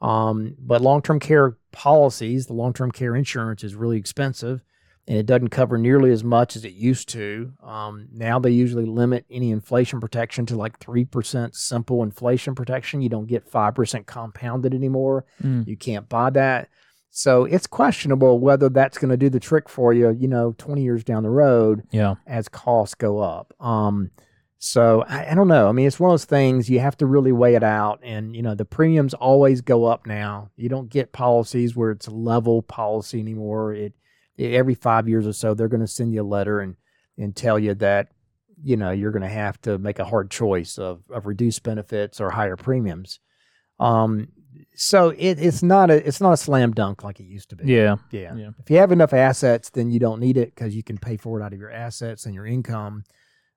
Um, 0.02 0.56
but 0.60 0.82
long 0.82 1.02
term 1.02 1.20
care 1.20 1.58
policies, 1.72 2.46
the 2.48 2.54
long 2.54 2.74
term 2.74 2.92
care 2.92 3.16
insurance 3.16 3.64
is 3.64 3.74
really 3.76 3.98
expensive 3.98 4.64
and 5.08 5.18
it 5.18 5.26
doesn't 5.26 5.50
cover 5.50 5.78
nearly 5.78 6.12
as 6.12 6.24
much 6.24 6.56
as 6.56 6.66
it 6.66 6.74
used 6.74 7.10
to. 7.10 7.54
Um, 7.64 8.08
now 8.12 8.40
they 8.40 8.52
usually 8.52 8.86
limit 8.86 9.26
any 9.32 9.52
inflation 9.52 10.00
protection 10.02 10.46
to 10.48 10.56
like 10.58 10.80
3% 10.80 11.56
simple 11.56 12.04
inflation 12.04 12.56
protection. 12.56 13.02
You 13.02 13.10
don't 13.10 13.28
get 13.28 13.50
5% 13.50 14.06
compounded 14.06 14.74
anymore. 14.74 15.26
Mm. 15.42 15.66
You 15.68 15.78
can't 15.78 16.10
buy 16.10 16.30
that. 16.32 16.70
So 17.10 17.46
it's 17.46 17.66
questionable 17.68 18.40
whether 18.40 18.70
that's 18.70 18.98
going 18.98 19.10
to 19.12 19.18
do 19.18 19.30
the 19.30 19.40
trick 19.40 19.70
for 19.70 19.94
you, 19.94 20.10
you 20.12 20.28
know, 20.28 20.54
20 20.58 20.84
years 20.84 21.04
down 21.04 21.24
the 21.24 21.30
road 21.30 21.84
Yeah. 21.92 22.16
as 22.28 22.48
costs 22.50 22.94
go 22.96 23.20
up. 23.20 23.54
Um, 23.60 24.12
so 24.60 25.04
I, 25.08 25.32
I 25.32 25.36
don't 25.36 25.48
know. 25.48 25.70
I 25.70 25.72
mean, 25.72 25.88
it's 25.88 26.00
one 26.00 26.10
of 26.10 26.14
those 26.14 26.26
things 26.26 26.70
you 26.70 26.80
have 26.80 26.98
to 26.98 27.06
really 27.06 27.32
weigh 27.32 27.56
it 27.56 27.64
out, 27.64 28.00
and 28.04 28.36
you 28.36 28.42
know 28.42 28.56
the 28.56 28.66
premiums 28.66 29.14
always 29.14 29.62
go 29.62 29.86
up 29.86 30.08
now. 30.08 30.50
You 30.58 30.68
don't 30.68 30.90
get 30.90 31.12
policies 31.12 31.76
where 31.76 31.92
it's 31.92 32.08
level 32.08 32.64
policy 32.64 33.20
anymore. 33.20 33.74
It, 33.76 33.84
it 33.84 33.94
every 34.38 34.76
five 34.76 35.08
years 35.08 35.28
or 35.28 35.34
so 35.34 35.54
they're 35.54 35.68
going 35.68 35.82
to 35.82 35.88
send 35.88 36.14
you 36.14 36.22
a 36.22 36.24
letter 36.24 36.60
and 36.60 36.76
and 37.18 37.36
tell 37.36 37.58
you 37.58 37.74
that 37.76 38.10
you 38.64 38.78
know 38.78 38.92
you're 38.92 39.12
going 39.12 39.22
to 39.22 39.28
have 39.28 39.60
to 39.62 39.78
make 39.78 40.00
a 40.00 40.06
hard 40.06 40.30
choice 40.30 40.78
of 40.78 41.02
of 41.10 41.26
reduced 41.26 41.64
benefits 41.64 42.20
or 42.20 42.30
higher 42.30 42.56
premiums. 42.56 43.20
Um, 43.80 44.30
so 44.76 45.10
it, 45.10 45.40
it's 45.40 45.62
not 45.62 45.90
a 45.90 46.08
it's 46.08 46.22
not 46.22 46.34
a 46.34 46.38
slam 46.38 46.72
dunk 46.72 47.04
like 47.04 47.20
it 47.20 47.26
used 47.26 47.50
to 47.50 47.56
be. 47.56 47.66
Yeah. 47.72 47.98
Yeah. 48.12 48.36
Yeah. 48.36 48.50
If 48.60 48.70
you 48.70 48.78
have 48.78 48.92
enough 48.92 49.14
assets, 49.14 49.70
then 49.70 49.92
you 49.92 50.00
don't 50.00 50.20
need 50.20 50.38
it 50.38 50.54
because 50.56 50.76
you 50.76 50.84
can 50.84 50.98
pay 50.98 51.18
for 51.18 51.40
it 51.40 51.44
out 51.44 51.54
of 51.54 51.60
your 51.60 51.72
assets 51.72 52.26
and 52.26 52.34
your 52.34 52.46
income. 52.46 53.04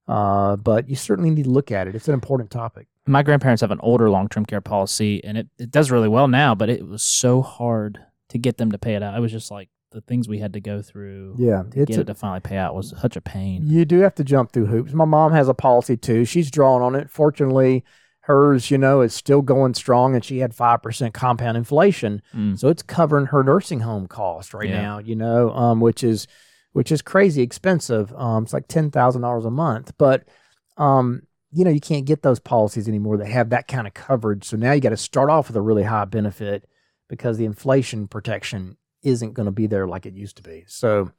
Uh, 0.09 0.57
but 0.57 0.89
you 0.89 0.97
certainly 0.97 1.31
need 1.31 1.45
to 1.45 1.51
look 1.51 1.71
at 1.71 1.87
it. 1.87 1.95
It's 1.95 2.09
an 2.09 2.15
important 2.15 2.51
topic. 2.51 2.89
My 3.07 3.23
grandparents 3.23 3.61
have 3.61 3.71
an 3.71 3.81
older 3.81 4.11
long 4.11 4.29
term 4.29 4.45
care 4.45 4.61
policy, 4.61 5.23
and 5.25 5.39
it, 5.39 5.49
it 5.59 5.71
does 5.71 5.91
really 5.91 6.09
well 6.09 6.27
now, 6.27 6.55
but 6.55 6.69
it 6.69 6.87
was 6.87 7.03
so 7.03 7.43
hard 7.43 7.99
to 8.31 8.39
get 8.39 8.57
them 8.59 8.73
to 8.73 8.79
pay 8.79 8.95
it 8.95 9.03
out. 9.03 9.15
I 9.15 9.21
was 9.21 9.31
just 9.31 9.51
like 9.51 9.69
the 9.93 10.01
things 10.01 10.29
we 10.29 10.39
had 10.39 10.53
to 10.53 10.61
go 10.61 10.83
through. 10.83 11.35
Yeah, 11.39 11.63
to 11.71 11.81
it's 11.81 11.89
get 11.89 11.99
a- 11.99 12.01
it 12.03 12.07
to 12.09 12.15
finally 12.15 12.41
pay 12.41 12.57
out 12.57 12.75
was 12.75 12.95
such 13.01 13.17
a 13.17 13.21
pain. 13.21 13.63
You 13.67 13.85
do 13.85 14.01
have 14.01 14.15
to 14.17 14.25
jump 14.25 14.53
through 14.53 14.67
hoops. 14.67 14.93
My 14.93 15.05
mom 15.05 15.33
has 15.33 15.49
a 15.49 15.55
policy 15.55 15.97
too. 15.97 16.25
She's 16.25 16.51
drawn 16.51 16.81
on 16.83 16.95
it. 16.95 17.11
Fortunately, 17.11 17.85
hers, 18.21 18.71
you 18.71 18.79
know, 18.79 19.01
is 19.01 19.13
still 19.15 19.43
going 19.43 19.75
strong 19.75 20.15
and 20.15 20.25
she 20.25 20.39
had 20.39 20.55
5% 20.55 21.13
compound 21.13 21.57
inflation. 21.57 22.23
Mm. 22.35 22.59
So 22.59 22.69
it's 22.69 22.83
covering 22.83 23.27
her 23.27 23.43
nursing 23.43 23.81
home 23.81 24.07
cost 24.07 24.55
right 24.55 24.69
Yeah. 24.69 24.81
now, 24.83 24.99
you 24.99 25.17
know, 25.17 25.51
um, 25.51 25.81
which 25.81 26.05
is 26.05 26.27
which 26.73 26.93
is 26.93 27.03
crazy 27.03 27.43
expensive. 27.43 28.13
Um, 28.15 28.45
it's 28.45 28.53
like 28.53 28.69
$10,000 28.69 29.45
a 29.45 29.51
month, 29.51 29.93
but 29.99 30.29
um, 30.77 31.23
you 31.51 31.65
know, 31.65 31.71
you 31.71 31.81
can't 31.81 32.05
get 32.07 32.23
those 32.23 32.39
policies 32.39 32.87
anymore 32.87 33.17
that 33.17 33.27
have 33.27 33.51
that 33.51 33.67
kind 33.67 33.89
of 33.89 33.95
coverage. 33.95 34.45
So 34.45 34.57
now 34.57 34.71
you 34.71 34.81
got 34.81 34.91
to 34.91 34.97
start 34.97 35.31
off 35.31 35.49
with 35.49 35.57
a 35.57 35.61
really 35.61 35.83
high 35.83 36.05
benefit 36.05 36.69
because 37.09 37.39
the 37.39 37.45
inflation 37.45 38.07
protection 38.07 38.77
isn't 39.03 39.35
going 39.35 39.47
to 39.47 39.53
be 39.53 39.67
there 39.67 39.87
like 39.87 40.07
it 40.07 40.15
used 40.15 40.37
to 40.37 40.43
be. 40.43 40.65
So 40.67 41.11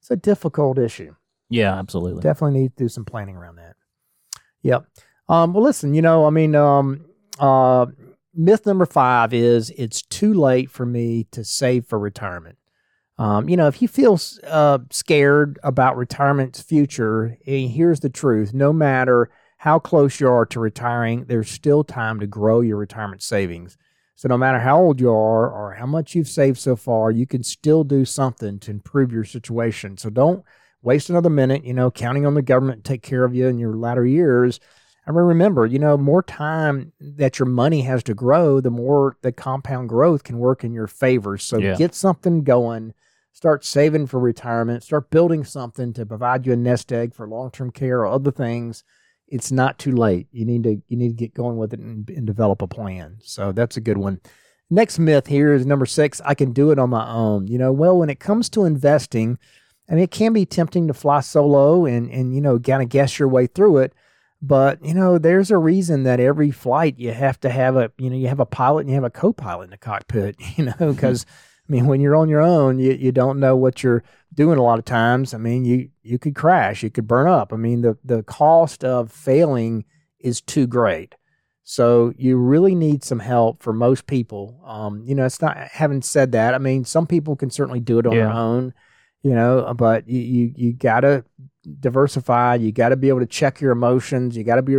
it's 0.00 0.10
a 0.10 0.16
difficult 0.16 0.78
issue 0.78 1.14
Yeah, 1.48 1.74
absolutely. 1.78 2.22
definitely 2.22 2.60
need 2.60 2.76
to 2.76 2.84
do 2.84 2.88
some 2.88 3.04
planning 3.04 3.36
around 3.36 3.56
that. 3.56 3.76
Yep. 4.62 4.86
Um, 5.28 5.52
well, 5.52 5.62
listen, 5.62 5.94
you 5.94 6.02
know, 6.02 6.26
I 6.26 6.30
mean, 6.30 6.54
um, 6.54 7.06
uh, 7.38 7.86
myth 8.34 8.66
number 8.66 8.86
five 8.86 9.32
is 9.32 9.70
it's 9.70 10.02
too 10.02 10.34
late 10.34 10.70
for 10.70 10.84
me 10.86 11.24
to 11.32 11.44
save 11.44 11.86
for 11.86 11.98
retirement. 11.98 12.58
Um, 13.16 13.48
you 13.48 13.56
know, 13.56 13.68
if 13.68 13.80
you 13.80 13.88
feel 13.88 14.18
uh, 14.44 14.78
scared 14.90 15.58
about 15.62 15.96
retirement's 15.96 16.60
future, 16.60 17.38
eh, 17.46 17.68
here's 17.68 18.00
the 18.00 18.10
truth: 18.10 18.52
no 18.52 18.72
matter 18.72 19.30
how 19.58 19.78
close 19.78 20.18
you 20.18 20.28
are 20.28 20.44
to 20.46 20.58
retiring, 20.60 21.24
there's 21.26 21.48
still 21.50 21.84
time 21.84 22.18
to 22.20 22.26
grow 22.26 22.60
your 22.60 22.76
retirement 22.76 23.22
savings. 23.22 23.78
So, 24.16 24.28
no 24.28 24.38
matter 24.38 24.60
how 24.60 24.78
old 24.80 25.00
you 25.00 25.10
are 25.10 25.50
or 25.50 25.74
how 25.74 25.86
much 25.86 26.14
you've 26.14 26.28
saved 26.28 26.58
so 26.58 26.76
far, 26.76 27.10
you 27.10 27.26
can 27.26 27.42
still 27.42 27.82
do 27.82 28.04
something 28.04 28.58
to 28.60 28.70
improve 28.70 29.12
your 29.12 29.24
situation. 29.24 29.96
So, 29.96 30.08
don't 30.10 30.44
waste 30.82 31.10
another 31.10 31.30
minute, 31.30 31.64
you 31.64 31.74
know, 31.74 31.90
counting 31.90 32.24
on 32.26 32.34
the 32.34 32.42
government 32.42 32.84
to 32.84 32.88
take 32.92 33.02
care 33.02 33.24
of 33.24 33.34
you 33.34 33.48
in 33.48 33.58
your 33.58 33.74
latter 33.74 34.06
years. 34.06 34.60
I 35.06 35.10
mean, 35.10 35.20
remember, 35.24 35.66
you 35.66 35.78
know, 35.78 35.96
more 35.96 36.22
time 36.22 36.92
that 37.00 37.38
your 37.38 37.46
money 37.46 37.82
has 37.82 38.02
to 38.04 38.14
grow, 38.14 38.60
the 38.60 38.70
more 38.70 39.16
the 39.22 39.32
compound 39.32 39.88
growth 39.88 40.24
can 40.24 40.38
work 40.38 40.64
in 40.64 40.72
your 40.72 40.86
favor. 40.86 41.36
So 41.36 41.58
Yeah. 41.58 41.76
get 41.76 41.94
something 41.94 42.42
going, 42.42 42.94
start 43.32 43.64
saving 43.64 44.06
for 44.06 44.18
retirement, 44.18 44.82
start 44.82 45.10
building 45.10 45.44
something 45.44 45.92
to 45.94 46.06
provide 46.06 46.46
you 46.46 46.52
a 46.52 46.56
nest 46.56 46.92
egg 46.92 47.14
for 47.14 47.28
long-term 47.28 47.72
care 47.72 48.00
or 48.00 48.06
other 48.06 48.30
things. 48.30 48.84
It's 49.28 49.50
not 49.50 49.78
too 49.78 49.92
late. 49.92 50.28
You 50.32 50.44
need 50.44 50.62
to 50.64 50.82
you 50.88 50.96
need 50.96 51.08
to 51.08 51.14
get 51.14 51.34
going 51.34 51.56
with 51.56 51.72
it 51.72 51.80
and, 51.80 52.08
and 52.10 52.26
develop 52.26 52.62
a 52.62 52.66
plan. 52.66 53.18
So 53.22 53.52
that's 53.52 53.76
a 53.76 53.80
good 53.80 53.98
one. 53.98 54.20
Next 54.70 54.98
myth 54.98 55.26
here 55.26 55.52
is 55.52 55.66
number 55.66 55.86
six. 55.86 56.20
I 56.24 56.34
can 56.34 56.52
do 56.52 56.70
it 56.70 56.78
on 56.78 56.90
my 56.90 57.08
own. 57.08 57.46
You 57.46 57.58
know, 57.58 57.72
well, 57.72 57.98
when 57.98 58.10
it 58.10 58.20
comes 58.20 58.48
to 58.50 58.64
investing, 58.64 59.38
I 59.88 59.94
mean, 59.94 60.04
it 60.04 60.10
can 60.10 60.32
be 60.32 60.46
tempting 60.46 60.88
to 60.88 60.94
fly 60.94 61.20
solo 61.20 61.84
and 61.86 62.10
and 62.10 62.34
you 62.34 62.40
know, 62.40 62.58
kind 62.58 62.82
of 62.82 62.88
guess 62.88 63.18
your 63.18 63.28
way 63.28 63.46
through 63.46 63.78
it. 63.78 63.92
But 64.40 64.84
you 64.84 64.94
know, 64.94 65.16
there's 65.16 65.50
a 65.50 65.58
reason 65.58 66.02
that 66.02 66.20
every 66.20 66.50
flight 66.50 66.98
you 66.98 67.12
have 67.12 67.40
to 67.40 67.50
have 67.50 67.76
a 67.76 67.90
you 67.98 68.10
know 68.10 68.16
you 68.16 68.28
have 68.28 68.40
a 68.40 68.46
pilot 68.46 68.80
and 68.80 68.90
you 68.90 68.94
have 68.94 69.04
a 69.04 69.10
co-pilot 69.10 69.64
in 69.64 69.70
the 69.70 69.78
cockpit. 69.78 70.36
You 70.56 70.66
know, 70.66 70.92
because 70.92 71.24
hmm. 71.24 71.30
I 71.66 71.72
mean, 71.72 71.86
when 71.86 72.00
you're 72.00 72.16
on 72.16 72.28
your 72.28 72.42
own, 72.42 72.78
you 72.78 72.92
you 72.92 73.12
don't 73.12 73.40
know 73.40 73.56
what 73.56 73.82
you're 73.82 74.02
doing 74.34 74.58
a 74.58 74.62
lot 74.62 74.78
of 74.78 74.84
times. 74.84 75.32
I 75.32 75.38
mean, 75.38 75.64
you 75.64 75.88
you 76.02 76.18
could 76.18 76.34
crash, 76.34 76.82
you 76.82 76.90
could 76.90 77.08
burn 77.08 77.26
up. 77.26 77.52
I 77.52 77.56
mean, 77.56 77.80
the 77.80 77.96
the 78.04 78.22
cost 78.22 78.84
of 78.84 79.10
failing 79.10 79.84
is 80.20 80.40
too 80.40 80.66
great. 80.66 81.14
So 81.62 82.12
you 82.18 82.36
really 82.36 82.74
need 82.74 83.02
some 83.02 83.20
help 83.20 83.62
for 83.62 83.72
most 83.72 84.06
people. 84.06 84.60
Um, 84.66 85.02
you 85.06 85.14
know, 85.14 85.24
it's 85.24 85.40
not. 85.40 85.56
Having 85.56 86.02
said 86.02 86.32
that, 86.32 86.52
I 86.54 86.58
mean, 86.58 86.84
some 86.84 87.06
people 87.06 87.36
can 87.36 87.48
certainly 87.48 87.80
do 87.80 87.98
it 87.98 88.06
on 88.06 88.14
their 88.14 88.30
own. 88.30 88.74
You 89.22 89.34
know, 89.34 89.72
but 89.74 90.06
you 90.06 90.20
you, 90.20 90.52
you 90.54 90.72
gotta 90.74 91.24
diversify. 91.80 92.56
You 92.56 92.72
got 92.72 92.90
to 92.90 92.96
be 92.96 93.08
able 93.08 93.20
to 93.20 93.26
check 93.26 93.62
your 93.62 93.72
emotions. 93.72 94.36
You 94.36 94.44
got 94.44 94.56
to 94.56 94.62
be 94.62 94.74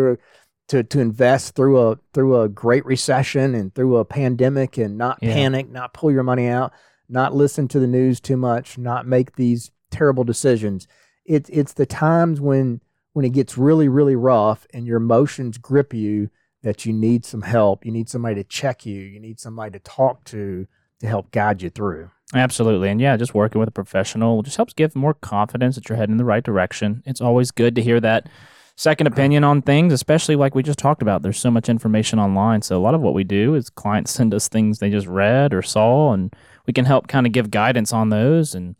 to 0.68 0.84
to 0.84 1.00
invest 1.00 1.56
through 1.56 1.80
a 1.80 1.98
through 2.14 2.42
a 2.42 2.50
great 2.50 2.86
recession 2.86 3.54
and 3.56 3.74
through 3.76 3.98
a 3.98 4.06
pandemic 4.06 4.78
and 4.78 4.98
not 4.98 5.20
Yeah. 5.22 5.34
panic, 5.34 5.70
not 5.72 5.94
pull 5.94 6.12
your 6.12 6.24
money 6.24 6.48
out, 6.48 6.72
not 7.08 7.36
listen 7.36 7.68
to 7.70 7.80
the 7.80 7.88
news 7.88 8.20
too 8.20 8.38
much, 8.38 8.78
not 8.78 9.06
make 9.08 9.36
these 9.36 9.72
terrible 9.92 10.24
decisions. 10.24 10.88
It's 11.26 11.50
it's 11.50 11.74
the 11.74 11.86
times 11.86 12.42
when 12.42 12.82
when 13.14 13.26
it 13.26 13.30
gets 13.34 13.58
really 13.58 13.88
really 13.88 14.16
rough 14.16 14.66
and 14.74 14.86
your 14.86 14.98
emotions 14.98 15.58
grip 15.58 15.94
you 15.94 16.30
that 16.64 16.86
you 16.86 16.92
need 16.94 17.24
some 17.26 17.44
help. 17.44 17.86
You 17.86 17.92
need 17.92 18.10
somebody 18.10 18.36
to 18.36 18.44
check 18.44 18.86
you. 18.88 19.00
You 19.00 19.20
need 19.20 19.40
somebody 19.40 19.72
to 19.72 19.80
talk 19.80 20.24
to 20.26 20.66
to 21.00 21.08
help 21.08 21.30
guide 21.32 21.62
you 21.62 21.70
through. 21.70 22.10
Absolutely. 22.34 22.90
And 22.90 23.00
yeah, 23.00 23.16
just 23.18 23.36
working 23.36 23.60
with 23.60 23.70
a 23.70 23.72
professional 23.72 24.42
just 24.42 24.58
helps 24.58 24.74
give 24.74 24.96
more 24.96 25.14
confidence 25.14 25.76
that 25.76 25.88
you're 25.88 25.98
heading 25.98 26.14
in 26.14 26.18
the 26.18 26.26
right 26.26 26.44
direction. 26.44 27.04
It's 27.06 27.22
always 27.22 27.52
good 27.52 27.76
to 27.76 27.84
hear 27.84 28.00
that 28.00 28.28
second 28.76 29.08
opinion 29.08 29.44
on 29.44 29.62
things, 29.62 29.94
especially 29.94 30.36
like 30.36 30.54
we 30.54 30.64
just 30.64 30.80
talked 30.80 31.02
about. 31.02 31.22
There's 31.22 31.40
so 31.40 31.52
much 31.52 31.70
information 31.70 32.20
online. 32.20 32.62
So 32.62 32.78
a 32.78 32.84
lot 32.84 32.94
of 32.94 33.02
what 33.02 33.14
we 33.14 33.24
do 33.24 33.56
is 33.56 33.70
clients 33.70 34.12
send 34.12 34.34
us 34.34 34.48
things 34.48 34.80
they 34.80 34.90
just 34.90 35.08
read 35.08 35.54
or 35.54 35.62
saw, 35.62 36.14
and 36.14 36.36
we 36.66 36.74
can 36.74 36.86
help 36.86 37.08
kind 37.08 37.26
of 37.26 37.32
give 37.32 37.52
guidance 37.52 37.94
on 37.94 38.10
those. 38.10 38.54
And 38.54 38.76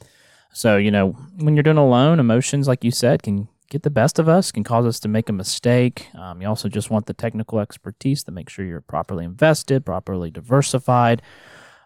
so, 0.52 0.78
you 0.78 0.92
know, 0.92 1.12
when 1.38 1.56
you're 1.56 1.64
doing 1.64 1.78
a 1.78 1.88
loan, 1.88 2.20
emotions, 2.20 2.68
like 2.68 2.84
you 2.84 2.92
said, 2.92 3.24
can 3.24 3.48
get 3.70 3.84
the 3.84 3.90
best 3.90 4.20
of 4.20 4.30
us, 4.30 4.52
can 4.52 4.64
cause 4.64 4.86
us 4.86 5.00
to 5.00 5.08
make 5.08 5.30
a 5.30 5.34
mistake. 5.34 6.10
Um, 6.14 6.42
you 6.42 6.48
also 6.48 6.70
just 6.70 6.90
want 6.90 7.06
the 7.06 7.14
technical 7.14 7.60
expertise 7.60 8.24
to 8.24 8.32
make 8.32 8.50
sure 8.50 8.66
you're 8.66 8.82
properly 8.82 9.26
invested, 9.26 9.86
properly 9.86 10.30
diversified. 10.30 11.22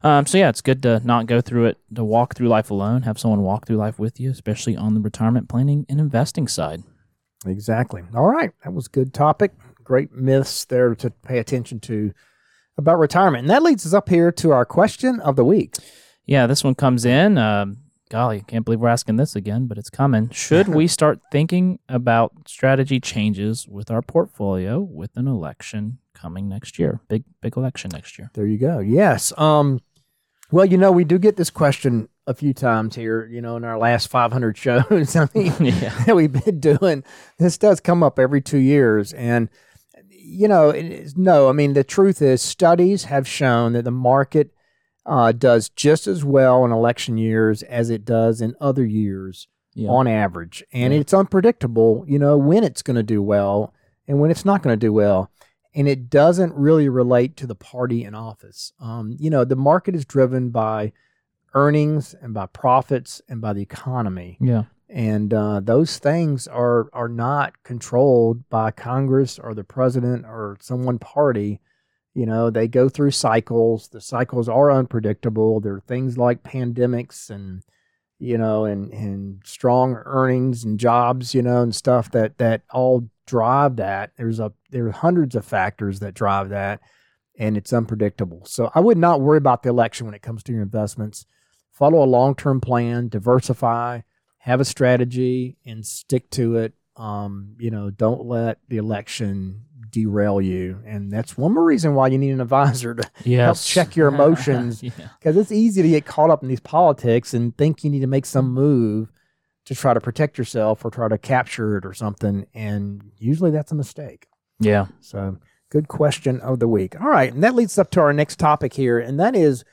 Um, 0.01 0.25
so 0.25 0.37
yeah, 0.37 0.49
it's 0.49 0.61
good 0.61 0.81
to 0.83 1.01
not 1.05 1.25
go 1.25 1.41
through 1.41 1.65
it 1.65 1.77
to 1.93 2.03
walk 2.03 2.35
through 2.35 2.47
life 2.47 2.71
alone. 2.71 3.03
Have 3.03 3.19
someone 3.19 3.41
walk 3.41 3.67
through 3.67 3.77
life 3.77 3.99
with 3.99 4.19
you, 4.19 4.31
especially 4.31 4.75
on 4.75 4.93
the 4.93 5.01
retirement 5.01 5.49
planning 5.49 5.85
and 5.89 5.99
investing 5.99 6.47
side. 6.47 6.83
Exactly. 7.45 8.03
All 8.15 8.27
right. 8.27 8.51
That 8.63 8.73
was 8.73 8.87
a 8.87 8.89
good 8.89 9.13
topic. 9.13 9.51
Great 9.83 10.11
myths 10.11 10.65
there 10.65 10.95
to 10.95 11.09
pay 11.09 11.39
attention 11.39 11.79
to 11.81 12.13
about 12.77 12.99
retirement. 12.99 13.41
And 13.41 13.49
that 13.49 13.63
leads 13.63 13.85
us 13.85 13.93
up 13.93 14.09
here 14.09 14.31
to 14.33 14.51
our 14.51 14.65
question 14.65 15.19
of 15.19 15.35
the 15.35 15.45
week. 15.45 15.75
Yeah, 16.25 16.47
this 16.47 16.63
one 16.63 16.75
comes 16.75 17.05
in. 17.05 17.37
Um, 17.37 17.77
golly, 18.09 18.43
can't 18.47 18.65
believe 18.65 18.79
we're 18.79 18.89
asking 18.89 19.17
this 19.17 19.35
again, 19.35 19.67
but 19.67 19.77
it's 19.77 19.89
coming. 19.89 20.29
Should 20.29 20.67
we 20.67 20.87
start 20.99 21.19
thinking 21.31 21.79
about 21.87 22.33
strategy 22.47 22.99
changes 22.99 23.67
with 23.67 23.89
our 23.89 24.01
portfolio 24.01 24.79
with 24.79 25.15
an 25.15 25.27
election 25.27 25.99
coming 26.13 26.47
next 26.47 26.77
year? 26.77 26.99
Big, 27.07 27.23
big 27.41 27.57
election 27.57 27.91
next 27.93 28.17
year. 28.17 28.29
There 28.33 28.45
you 28.45 28.57
go. 28.57 28.79
Yes. 28.79 29.33
Um, 29.37 29.79
well, 30.51 30.65
you 30.65 30.77
know, 30.77 30.91
we 30.91 31.03
do 31.03 31.17
get 31.19 31.35
this 31.35 31.49
question 31.49 32.09
a 32.27 32.33
few 32.33 32.53
times 32.53 32.95
here, 32.95 33.25
you 33.27 33.41
know, 33.41 33.55
in 33.57 33.63
our 33.63 33.77
last 33.77 34.07
500 34.07 34.57
shows. 34.57 35.15
I 35.15 35.27
mean, 35.33 35.53
Yeah. 35.59 36.03
that 36.05 36.15
we've 36.15 36.31
been 36.31 36.59
doing. 36.59 37.03
This 37.37 37.57
does 37.57 37.79
come 37.79 38.03
up 38.03 38.19
every 38.19 38.41
two 38.41 38.57
years. 38.59 39.13
And, 39.13 39.49
you 40.09 40.47
know, 40.47 40.69
is, 40.69 41.15
no, 41.17 41.49
I 41.49 41.53
mean, 41.53 41.73
the 41.73 41.83
truth 41.83 42.21
is, 42.21 42.41
studies 42.41 43.05
have 43.05 43.27
shown 43.27 43.73
that 43.73 43.83
the 43.85 43.91
market 43.91 44.51
uh, 45.05 45.31
does 45.31 45.69
just 45.69 46.05
as 46.07 46.23
well 46.23 46.63
in 46.65 46.71
election 46.71 47.17
years 47.17 47.63
as 47.63 47.89
it 47.89 48.05
does 48.05 48.41
in 48.41 48.53
other 48.61 48.85
years 48.85 49.47
Yeah. 49.73 49.89
on 49.89 50.07
average. 50.07 50.63
And 50.71 50.93
Yeah. 50.93 50.99
it's 50.99 51.13
unpredictable, 51.13 52.05
you 52.07 52.19
know, 52.19 52.37
when 52.37 52.63
it's 52.63 52.83
going 52.83 52.97
to 52.97 53.03
do 53.03 53.21
well 53.23 53.73
and 54.07 54.19
when 54.19 54.29
it's 54.29 54.45
not 54.45 54.61
going 54.61 54.73
to 54.73 54.85
do 54.85 54.93
well. 54.93 55.31
And 55.75 55.87
it 55.87 56.09
doesn't 56.09 56.53
really 56.55 56.89
relate 56.89 57.37
to 57.37 57.47
the 57.47 57.55
party 57.55 58.03
in 58.03 58.15
office. 58.15 58.73
Um, 58.79 59.15
you 59.19 59.29
know, 59.29 59.45
the 59.45 59.55
market 59.55 59.93
is 59.95 60.03
driven 60.05 60.49
by 60.49 60.93
earnings 61.53 62.15
and 62.21 62.33
by 62.33 62.45
profits 62.47 63.21
and 63.29 63.41
by 63.41 63.53
the 63.53 63.61
economy 63.61 64.37
Yeah. 64.39 64.63
and 64.87 65.33
uh, 65.33 65.59
those 65.61 65.97
things 65.97 66.47
are 66.47 66.89
are 66.93 67.09
not 67.09 67.63
controlled 67.63 68.47
by 68.49 68.69
Congress 68.71 69.39
or 69.39 69.53
the 69.55 69.63
president 69.63 70.25
or 70.25 70.57
some 70.61 70.83
one 70.83 70.99
party. 70.99 71.59
You 72.13 72.25
know, 72.25 72.49
they 72.49 72.67
go 72.67 72.89
through 72.89 73.11
cycles. 73.11 73.87
The 73.87 74.01
cycles 74.01 74.49
are 74.49 74.71
unpredictable. 74.71 75.59
There 75.59 75.75
are 75.75 75.79
things 75.79 76.17
like 76.17 76.43
pandemics 76.43 77.29
and 77.29 77.63
you 78.19 78.37
know, 78.37 78.65
and 78.65 78.91
and 78.91 79.41
strong 79.45 79.95
earnings 80.05 80.63
and 80.63 80.79
jobs, 80.79 81.33
you 81.33 81.41
know, 81.41 81.61
and 81.61 81.73
stuff 81.75 82.11
that 82.11 82.37
that 82.37 82.61
all 82.71 83.09
drive 83.25 83.77
that. 83.77 84.11
There's 84.17 84.39
a 84.39 84.51
there 84.69 84.87
are 84.87 84.91
hundreds 84.91 85.35
of 85.35 85.45
factors 85.45 85.99
that 85.99 86.13
drive 86.13 86.49
that, 86.49 86.81
and 87.37 87.55
it's 87.55 87.73
unpredictable. 87.73 88.43
So 88.45 88.69
I 88.75 88.81
would 88.81 88.97
not 88.97 89.21
worry 89.21 89.37
about 89.37 89.63
the 89.63 89.69
election 89.69 90.05
when 90.05 90.15
it 90.15 90.21
comes 90.21 90.43
to 90.43 90.51
your 90.51 90.61
investments. 90.61 91.25
Follow 91.71 92.03
a 92.03 92.05
long 92.05 92.35
term 92.35 92.59
plan, 92.59 93.07
diversify, 93.07 94.01
have 94.39 94.59
a 94.59 94.65
strategy, 94.65 95.57
and 95.65 95.85
stick 95.85 96.29
to 96.31 96.57
it. 96.57 96.73
Um, 96.99 97.55
you 97.59 97.71
know, 97.71 97.89
don't 97.89 98.25
let 98.25 98.59
the 98.67 98.77
election 98.77 99.61
derail 99.89 100.39
you, 100.41 100.79
and 100.85 101.11
that's 101.11 101.37
one 101.37 101.53
more 101.53 101.63
reason 101.63 101.95
why 101.95 102.07
you 102.09 102.17
need 102.17 102.31
an 102.31 102.41
advisor 102.41 102.93
to 102.93 103.09
Yes. 103.23 103.65
check 103.65 103.95
your 103.95 104.09
emotions. 104.09 104.83
yeah. 104.83 104.91
because 105.17 105.37
it's 105.37 105.51
easy 105.51 105.81
to 105.81 105.87
get 105.87 106.05
caught 106.05 106.29
up 106.29 106.43
in 106.43 106.49
these 106.49 106.59
politics 106.59 107.33
and 107.33 107.57
think 107.57 107.83
you 107.83 107.89
need 107.89 108.01
to 108.01 108.07
make 108.07 108.25
some 108.25 108.51
move 108.53 109.11
to 109.65 109.73
try 109.75 109.93
to 109.93 110.01
protect 110.01 110.37
yourself 110.37 110.83
or 110.83 110.91
try 110.91 111.07
to 111.07 111.17
capture 111.17 111.77
it 111.77 111.85
or 111.85 111.93
something. 111.93 112.45
And 112.53 113.11
usually 113.17 113.51
that's 113.51 113.71
a 113.71 113.75
mistake. 113.75 114.27
Yeah. 114.59 114.87
So, 114.99 115.37
good 115.69 115.87
question 115.87 116.39
of 116.41 116.59
the 116.59 116.67
week. 116.67 116.99
All 116.99 117.07
right. 117.07 117.31
And 117.33 117.43
that 117.43 117.55
leads 117.55 117.77
up 117.79 117.89
to 117.91 118.01
our 118.01 118.11
next 118.13 118.37
topic 118.39 118.73
here, 118.73 118.99
and 118.99 119.19
that 119.19 119.35
is 119.35 119.63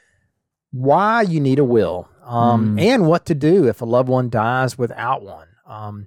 why 0.71 1.23
you 1.23 1.41
need 1.41 1.59
a 1.59 1.65
will 1.65 2.09
um, 2.25 2.77
Mm. 2.77 2.81
and 2.81 3.07
what 3.07 3.27
to 3.27 3.35
do 3.35 3.67
if 3.69 3.81
a 3.81 3.85
loved 3.85 4.09
one 4.09 4.29
dies 4.31 4.77
without 4.79 5.23
one. 5.23 5.49
Um, 5.67 6.07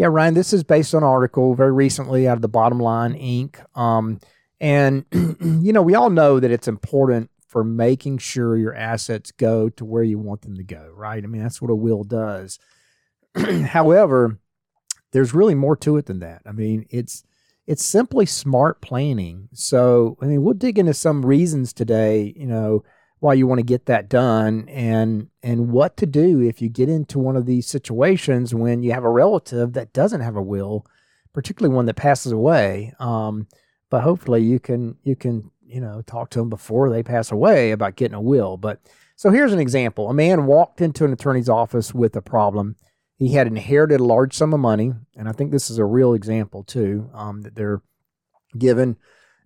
yeah, 0.00 0.06
Ryan, 0.06 0.32
this 0.32 0.54
is 0.54 0.64
based 0.64 0.94
on 0.94 1.02
an 1.02 1.08
article 1.10 1.54
very 1.54 1.72
recently 1.72 2.26
out 2.26 2.36
of 2.38 2.40
the 2.40 2.48
Bottom 2.48 2.80
Line 2.80 3.12
Inc. 3.12 3.62
Um, 3.78 4.18
and, 4.58 5.04
you 5.12 5.74
know, 5.74 5.82
we 5.82 5.94
all 5.94 6.08
know 6.08 6.40
that 6.40 6.50
it's 6.50 6.68
important 6.68 7.30
for 7.46 7.62
making 7.62 8.16
sure 8.16 8.56
your 8.56 8.74
assets 8.74 9.30
go 9.30 9.68
to 9.68 9.84
where 9.84 10.02
you 10.02 10.18
want 10.18 10.40
them 10.40 10.56
to 10.56 10.64
go, 10.64 10.90
right? 10.94 11.22
I 11.22 11.26
mean, 11.26 11.42
that's 11.42 11.60
what 11.60 11.70
a 11.70 11.74
will 11.74 12.02
does. 12.02 12.58
However, 13.36 14.38
there's 15.12 15.34
really 15.34 15.54
more 15.54 15.76
to 15.76 15.98
it 15.98 16.06
than 16.06 16.20
that. 16.20 16.40
I 16.46 16.52
mean, 16.52 16.86
it's 16.88 17.22
it's 17.66 17.84
simply 17.84 18.24
smart 18.24 18.80
planning. 18.80 19.50
So, 19.52 20.16
I 20.22 20.24
mean, 20.24 20.42
we'll 20.42 20.54
dig 20.54 20.78
into 20.78 20.94
some 20.94 21.26
reasons 21.26 21.74
today, 21.74 22.32
you 22.34 22.46
know, 22.46 22.84
why 23.20 23.34
you 23.34 23.46
want 23.46 23.58
to 23.58 23.64
get 23.64 23.86
that 23.86 24.08
done 24.08 24.68
and 24.68 25.28
and 25.42 25.70
what 25.70 25.96
to 25.98 26.06
do 26.06 26.40
if 26.40 26.60
you 26.60 26.68
get 26.68 26.88
into 26.88 27.18
one 27.18 27.36
of 27.36 27.46
these 27.46 27.66
situations 27.66 28.54
when 28.54 28.82
you 28.82 28.92
have 28.92 29.04
a 29.04 29.10
relative 29.10 29.74
that 29.74 29.92
doesn't 29.92 30.22
have 30.22 30.36
a 30.36 30.42
will, 30.42 30.86
particularly 31.32 31.74
one 31.74 31.86
that 31.86 31.94
passes 31.94 32.32
away. 32.32 32.92
Um, 32.98 33.46
but 33.90 34.02
hopefully 34.02 34.42
you 34.42 34.58
can 34.58 34.96
you 35.02 35.16
can, 35.16 35.50
you 35.64 35.80
know, 35.80 36.02
talk 36.02 36.30
to 36.30 36.38
them 36.38 36.50
before 36.50 36.90
they 36.90 37.02
pass 37.02 37.30
away 37.30 37.70
about 37.70 37.96
getting 37.96 38.16
a 38.16 38.20
will. 38.20 38.56
But 38.56 38.80
so 39.16 39.30
here's 39.30 39.52
an 39.52 39.60
example. 39.60 40.08
A 40.08 40.14
man 40.14 40.46
walked 40.46 40.80
into 40.80 41.04
an 41.04 41.12
attorney's 41.12 41.48
office 41.48 41.94
with 41.94 42.16
a 42.16 42.22
problem 42.22 42.76
he 43.20 43.34
had 43.34 43.46
inherited 43.46 44.00
a 44.00 44.04
large 44.04 44.32
sum 44.32 44.54
of 44.54 44.60
money, 44.60 44.94
and 45.14 45.28
I 45.28 45.32
think 45.32 45.50
this 45.50 45.68
is 45.68 45.76
a 45.76 45.84
real 45.84 46.14
example 46.14 46.64
too 46.64 47.10
um, 47.12 47.42
that 47.42 47.54
they're 47.54 47.82
given. 48.56 48.96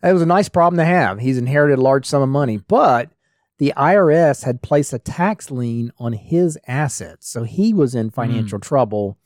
It 0.01 0.13
was 0.13 0.23
a 0.23 0.27
nice 0.27 0.49
problem 0.49 0.79
to 0.79 0.85
have. 0.85 1.19
He's 1.19 1.39
inherited 1.39 1.81
a 1.81 1.83
large 1.83 2.07
sum 2.07 2.23
of 2.23 2.29
money, 2.29 2.57
but 2.57 3.11
the 3.65 3.73
IRS 3.79 4.45
had 4.45 4.61
placed 4.61 4.93
a 4.93 4.99
tax 4.99 5.51
lien 5.51 5.91
on 5.97 6.13
his 6.13 6.59
assets, 6.67 7.27
so 7.31 7.45
he 7.45 7.73
was 7.73 7.95
in 7.95 8.11
financial 8.11 8.59
trouble, 8.61 9.17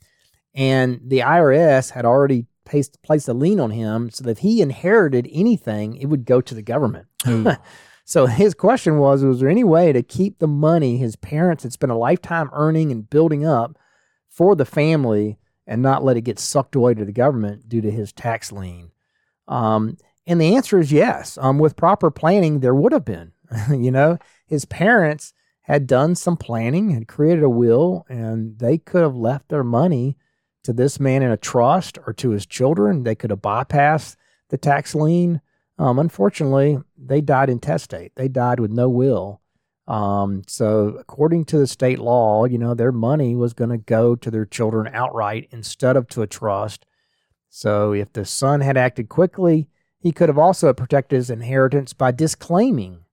and 0.53 1.01
the 1.03 1.19
IRS 1.19 1.91
had 1.91 2.05
already 2.05 2.45
placed, 2.63 3.01
placed 3.03 3.27
a 3.27 3.33
lien 3.33 3.59
on 3.59 3.71
him, 3.71 4.09
so 4.09 4.23
that 4.23 4.29
if 4.29 4.37
he 4.37 4.61
inherited 4.61 5.27
anything, 5.29 5.97
it 5.97 6.05
would 6.05 6.23
go 6.23 6.39
to 6.39 6.55
the 6.55 6.61
government. 6.61 7.07
So 8.05 8.27
his 8.27 8.55
question 8.55 8.97
was: 8.97 9.23
Was 9.23 9.39
there 9.41 9.49
any 9.49 9.63
way 9.65 9.91
to 9.91 10.01
keep 10.01 10.39
the 10.39 10.47
money 10.47 10.97
his 10.97 11.15
parents 11.15 11.61
had 11.61 11.73
spent 11.73 11.91
a 11.91 11.95
lifetime 11.95 12.49
earning 12.53 12.91
and 12.91 13.07
building 13.07 13.45
up 13.45 13.77
for 14.29 14.55
the 14.55 14.65
family 14.65 15.37
and 15.67 15.83
not 15.83 16.03
let 16.03 16.17
it 16.17 16.21
get 16.21 16.39
sucked 16.39 16.73
away 16.73 16.95
to 16.95 17.05
the 17.05 17.11
government 17.11 17.69
due 17.69 17.81
to 17.81 17.91
his 17.91 18.11
tax 18.11 18.51
lien? 18.51 18.89
Um, 19.47 19.97
and 20.25 20.41
the 20.41 20.55
answer 20.55 20.79
is 20.79 20.91
yes. 20.91 21.37
Um, 21.39 21.59
with 21.59 21.75
proper 21.75 22.09
planning, 22.09 22.61
there 22.61 22.73
would 22.73 22.93
have 22.93 23.05
been. 23.05 23.33
you 23.69 23.91
know, 23.91 24.17
his 24.47 24.65
parents 24.65 25.33
had 25.61 25.85
done 25.85 26.15
some 26.15 26.35
planning, 26.35 26.89
had 26.89 27.07
created 27.07 27.43
a 27.43 27.49
will, 27.49 28.05
and 28.09 28.57
they 28.57 28.77
could 28.77 29.01
have 29.01 29.15
left 29.15 29.49
their 29.49 29.63
money 29.63 30.17
to 30.63 30.73
this 30.73 30.99
man 30.99 31.21
in 31.21 31.31
a 31.31 31.37
trust 31.37 31.97
or 32.05 32.13
to 32.13 32.31
his 32.31 32.45
children. 32.45 33.03
They 33.03 33.15
could 33.15 33.29
have 33.29 33.41
bypassed 33.41 34.15
the 34.49 34.57
tax 34.57 34.95
lien. 34.95 35.41
Um, 35.77 35.99
unfortunately, 35.99 36.79
they 36.97 37.21
died 37.21 37.49
intestate. 37.49 38.13
They 38.15 38.27
died 38.27 38.59
with 38.59 38.71
no 38.71 38.89
will. 38.89 39.41
Um, 39.87 40.43
so 40.47 40.95
according 40.99 41.45
to 41.45 41.57
the 41.57 41.67
state 41.67 41.99
law, 41.99 42.45
you 42.45 42.57
know, 42.57 42.73
their 42.73 42.91
money 42.91 43.35
was 43.35 43.53
going 43.53 43.71
to 43.71 43.77
go 43.77 44.15
to 44.15 44.29
their 44.29 44.45
children 44.45 44.89
outright 44.93 45.47
instead 45.51 45.97
of 45.97 46.07
to 46.09 46.21
a 46.21 46.27
trust. 46.27 46.85
So 47.49 47.93
if 47.93 48.13
the 48.13 48.25
son 48.25 48.61
had 48.61 48.77
acted 48.77 49.09
quickly, 49.09 49.67
he 49.99 50.11
could 50.11 50.29
have 50.29 50.37
also 50.37 50.73
protected 50.73 51.17
his 51.17 51.29
inheritance 51.29 51.93
by 51.93 52.11
disclaiming 52.11 53.05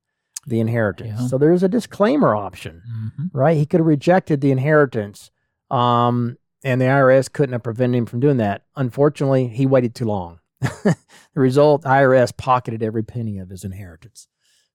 the 0.46 0.60
inheritance. 0.60 1.20
Yeah. 1.20 1.26
So 1.26 1.38
there's 1.38 1.62
a 1.62 1.68
disclaimer 1.68 2.34
option, 2.36 2.82
Mhm. 3.18 3.30
right? 3.32 3.56
He 3.56 3.66
could 3.66 3.80
have 3.80 3.86
rejected 3.86 4.40
the 4.40 4.52
inheritance. 4.52 5.30
Um, 5.70 6.36
and 6.64 6.80
the 6.80 6.86
IRS 6.86 7.28
couldn't 7.28 7.52
have 7.52 7.62
prevented 7.62 7.98
him 7.98 8.06
from 8.06 8.20
doing 8.20 8.36
that. 8.38 8.62
Unfortunately, 8.76 9.48
he 9.48 9.66
waited 9.66 9.94
too 9.94 10.04
long. 10.06 10.38
the 10.60 10.96
result, 11.34 11.84
IRS 11.84 12.32
pocketed 12.36 12.82
every 12.82 13.02
penny 13.02 13.38
of 13.38 13.50
his 13.50 13.64
inheritance. 13.64 14.28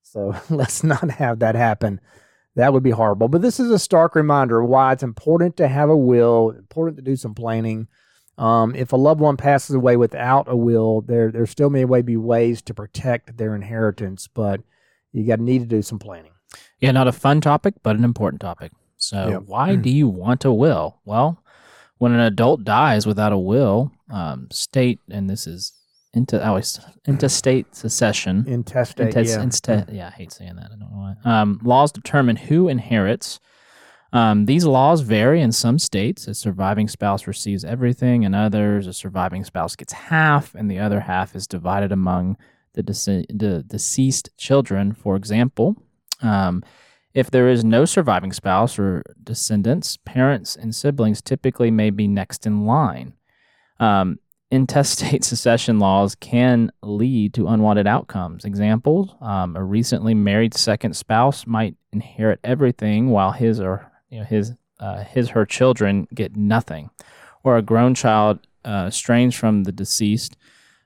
So 0.04 0.36
let's 0.50 0.84
not 0.84 1.10
have 1.12 1.40
that 1.40 1.56
happen. 1.56 2.00
That 2.56 2.74
would 2.74 2.84
be 2.84 2.92
horrible. 2.92 3.30
But 3.30 3.42
this 3.42 3.60
is 3.60 3.72
a 3.72 3.80
stark 3.80 4.14
reminder 4.14 4.60
of 4.62 4.70
why 4.70 4.92
it's 4.92 5.04
important 5.04 5.56
to 5.58 5.68
have 5.70 5.90
a 5.90 5.96
will, 5.96 6.50
important 6.50 6.98
to 6.98 7.04
do 7.04 7.16
some 7.16 7.34
planning. 7.34 7.88
Um, 8.38 8.76
if 8.76 8.92
a 8.92 8.98
loved 8.98 9.22
one 9.22 9.38
passes 9.38 9.76
away 9.76 9.96
without 9.96 10.48
a 10.50 10.56
will, 10.56 11.02
there 11.02 11.32
there 11.32 11.46
still 11.46 11.70
may 11.70 11.86
be 12.02 12.18
ways 12.18 12.62
to 12.64 12.74
protect 12.74 13.38
their 13.38 13.56
inheritance, 13.56 14.28
but 14.28 14.62
you 15.14 15.26
got 15.26 15.38
to 15.38 15.44
need 15.44 15.60
to 15.60 15.66
do 15.66 15.82
some 15.82 16.00
planning. 16.00 16.32
Yeah, 16.80 16.92
not 16.92 17.08
a 17.08 17.12
fun 17.12 17.42
topic, 17.42 17.76
but 17.84 17.96
an 17.96 18.04
important 18.04 18.42
topic. 18.42 18.72
So, 18.98 19.30
Yep. 19.30 19.44
why 19.46 19.76
do 19.76 19.90
you 19.90 20.08
want 20.08 20.46
a 20.46 20.52
will? 20.52 21.00
Well, 21.06 21.44
when 21.98 22.12
an 22.14 22.20
adult 22.20 22.64
dies 22.64 23.06
without 23.06 23.32
a 23.34 23.38
will, 23.38 23.92
um, 24.10 24.48
state, 24.52 25.00
and 25.10 25.30
this 25.30 25.48
is 25.48 25.74
into, 26.14 26.46
always, 26.46 26.80
intestate 27.08 27.74
succession. 27.76 28.44
Intestate, 28.48 29.16
Intes- 29.16 29.30
yeah. 29.36 29.44
inste- 29.44 29.94
yeah, 29.94 30.08
I 30.08 30.12
hate 30.12 30.32
saying 30.34 30.56
that. 30.58 30.66
I 30.66 30.70
don't 30.70 30.80
know 30.80 30.88
why. 30.92 31.16
Um, 31.24 31.60
laws 31.64 31.92
determine 31.92 32.36
who 32.36 32.68
inherits. 32.68 33.40
Um, 34.14 34.46
these 34.46 34.66
laws 34.66 35.02
vary 35.02 35.40
in 35.42 35.54
some 35.54 35.80
states. 35.80 36.28
A 36.28 36.34
surviving 36.36 36.90
spouse 36.90 37.28
receives 37.28 37.64
everything, 37.64 38.26
and 38.26 38.36
others, 38.36 38.88
a 38.88 38.94
surviving 38.94 39.46
spouse 39.46 39.76
gets 39.78 39.94
half, 39.94 40.54
and 40.54 40.70
the 40.70 40.80
other 40.80 41.00
half 41.02 41.34
is 41.34 41.48
divided 41.48 41.92
among 41.94 42.36
the, 42.74 42.84
dece- 42.84 43.26
the 43.30 43.64
deceased 43.64 44.30
children. 44.38 44.94
For 44.94 45.16
example, 45.16 45.76
um, 46.22 46.64
if 47.14 47.30
there 47.30 47.50
is 47.50 47.64
no 47.64 47.86
surviving 47.86 48.32
spouse 48.32 48.80
or 48.80 49.04
descendants, 49.22 49.98
parents 49.98 50.56
and 50.56 50.74
siblings 50.74 51.22
typically 51.22 51.72
may 51.72 51.90
be 51.90 52.08
next 52.08 52.46
in 52.46 52.66
line. 52.66 53.14
Um, 53.80 54.20
intestate 54.50 55.24
succession 55.24 55.80
laws 55.80 56.16
can 56.16 56.72
lead 56.82 57.34
to 57.34 57.48
unwanted 57.48 57.88
outcomes. 57.88 58.46
Examples: 58.46 59.14
um, 59.22 59.56
a 59.56 59.64
recently 59.64 60.14
married 60.14 60.54
second 60.54 60.96
spouse 60.96 61.46
might 61.46 61.76
inherit 61.92 62.40
everything, 62.44 63.10
while 63.10 63.32
his 63.32 63.60
or 63.60 63.92
you 64.10 64.20
know 64.20 64.26
his 64.26 64.54
uh, 64.80 65.04
his 65.04 65.30
her 65.30 65.46
children 65.46 66.08
get 66.14 66.36
nothing, 66.36 66.90
or 67.44 67.58
a 67.58 67.62
grown 67.62 67.94
child 67.94 68.40
uh, 68.64 68.86
estranged 68.88 69.38
from 69.38 69.64
the 69.64 69.72
deceased 69.72 70.38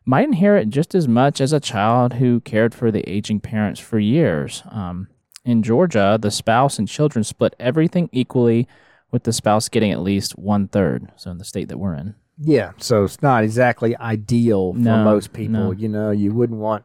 might 0.05 0.25
inherit 0.27 0.69
just 0.69 0.93
as 0.95 1.07
much 1.07 1.41
as 1.41 1.51
a 1.51 1.59
child 1.59 2.13
who 2.13 2.39
cared 2.41 2.73
for 2.75 2.91
the 2.91 3.07
aging 3.09 3.39
parents 3.39 3.79
for 3.79 3.99
years. 3.99 4.63
Um, 4.71 5.07
in 5.43 5.63
Georgia, 5.63 6.17
the 6.21 6.31
spouse 6.31 6.79
and 6.79 6.87
children 6.87 7.23
split 7.23 7.55
everything 7.59 8.09
equally, 8.11 8.67
with 9.11 9.23
the 9.23 9.33
spouse 9.33 9.69
getting 9.69 9.91
at 9.91 10.01
least 10.01 10.37
one 10.37 10.67
third. 10.67 11.11
So, 11.15 11.31
in 11.31 11.37
the 11.37 11.45
state 11.45 11.69
that 11.69 11.77
we're 11.77 11.93
in. 11.95 12.15
Yeah, 12.37 12.71
so 12.77 13.03
it's 13.05 13.21
not 13.21 13.43
exactly 13.43 13.95
ideal 13.97 14.73
for 14.73 14.79
No, 14.79 15.03
most 15.03 15.31
people. 15.31 15.53
no. 15.53 15.71
You 15.71 15.87
know, 15.87 16.11
you 16.11 16.33
wouldn't 16.33 16.59
want 16.59 16.83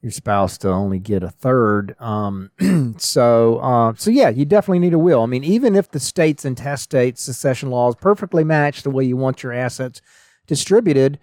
your 0.00 0.12
spouse 0.12 0.58
to 0.58 0.68
only 0.68 0.98
get 1.00 1.22
a 1.22 1.30
third. 1.30 1.96
Um, 1.98 2.50
so, 2.98 3.56
uh, 3.58 3.94
so 3.96 4.10
yeah, 4.10 4.28
you 4.28 4.44
definitely 4.44 4.78
need 4.80 4.92
a 4.92 4.98
will. 4.98 5.22
I 5.22 5.26
mean, 5.26 5.42
even 5.42 5.74
if 5.74 5.90
the 5.90 5.98
states 5.98 6.44
and 6.44 6.56
intestate 6.56 7.18
succession 7.18 7.70
laws 7.70 7.96
perfectly 7.96 8.44
match 8.44 8.82
the 8.82 8.90
way 8.90 9.04
you 9.04 9.16
want 9.16 9.42
your 9.42 9.52
assets 9.52 10.00
distributed, 10.46 11.18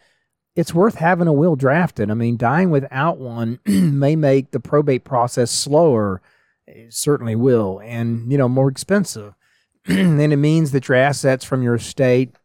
it's 0.56 0.74
worth 0.74 0.96
having 0.96 1.28
a 1.28 1.34
will 1.34 1.56
drafted. 1.56 2.12
I 2.12 2.14
mean, 2.14 2.38
dying 2.38 2.70
without 2.70 3.18
one 3.18 3.60
may 3.66 4.16
make 4.16 4.52
the 4.52 4.60
probate 4.60 5.04
process 5.04 5.52
slower. 5.52 6.22
It 6.68 6.94
certainly 6.94 7.36
will, 7.36 7.82
and 7.84 8.32
you 8.32 8.38
know, 8.38 8.50
more 8.50 8.70
expensive. 8.70 9.34
and 9.86 10.20
it 10.20 10.38
means 10.38 10.72
that 10.72 10.88
your 10.88 10.98
assets 10.98 11.44
from 11.44 11.64
your 11.64 11.76
estate 11.76 12.36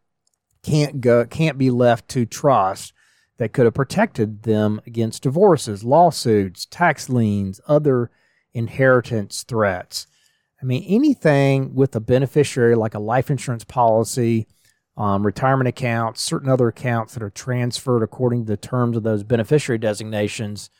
can't 0.62 1.00
go 1.00 1.24
can't 1.26 1.58
be 1.58 1.70
left 1.70 2.08
to 2.08 2.26
trust 2.26 2.92
that 3.38 3.52
could 3.52 3.66
have 3.66 3.74
protected 3.74 4.42
them 4.44 4.80
against 4.86 5.22
divorces, 5.22 5.84
lawsuits, 5.84 6.66
tax 6.66 7.08
liens, 7.08 7.60
other 7.68 8.10
inheritance 8.54 9.42
threats. 9.42 10.06
I 10.60 10.64
mean, 10.64 10.84
anything 10.84 11.74
with 11.74 11.94
a 11.94 12.00
beneficiary 12.00 12.74
like 12.74 12.94
a 12.94 12.98
life 12.98 13.30
insurance 13.30 13.64
policy, 13.64 14.46
um, 14.96 15.24
retirement 15.24 15.68
accounts, 15.68 16.22
certain 16.22 16.48
other 16.48 16.68
accounts 16.68 17.14
that 17.14 17.22
are 17.22 17.30
transferred 17.30 18.02
according 18.02 18.44
to 18.44 18.52
the 18.52 18.56
terms 18.56 18.96
of 18.96 19.02
those 19.02 19.22
beneficiary 19.22 19.78
designations 19.78 20.70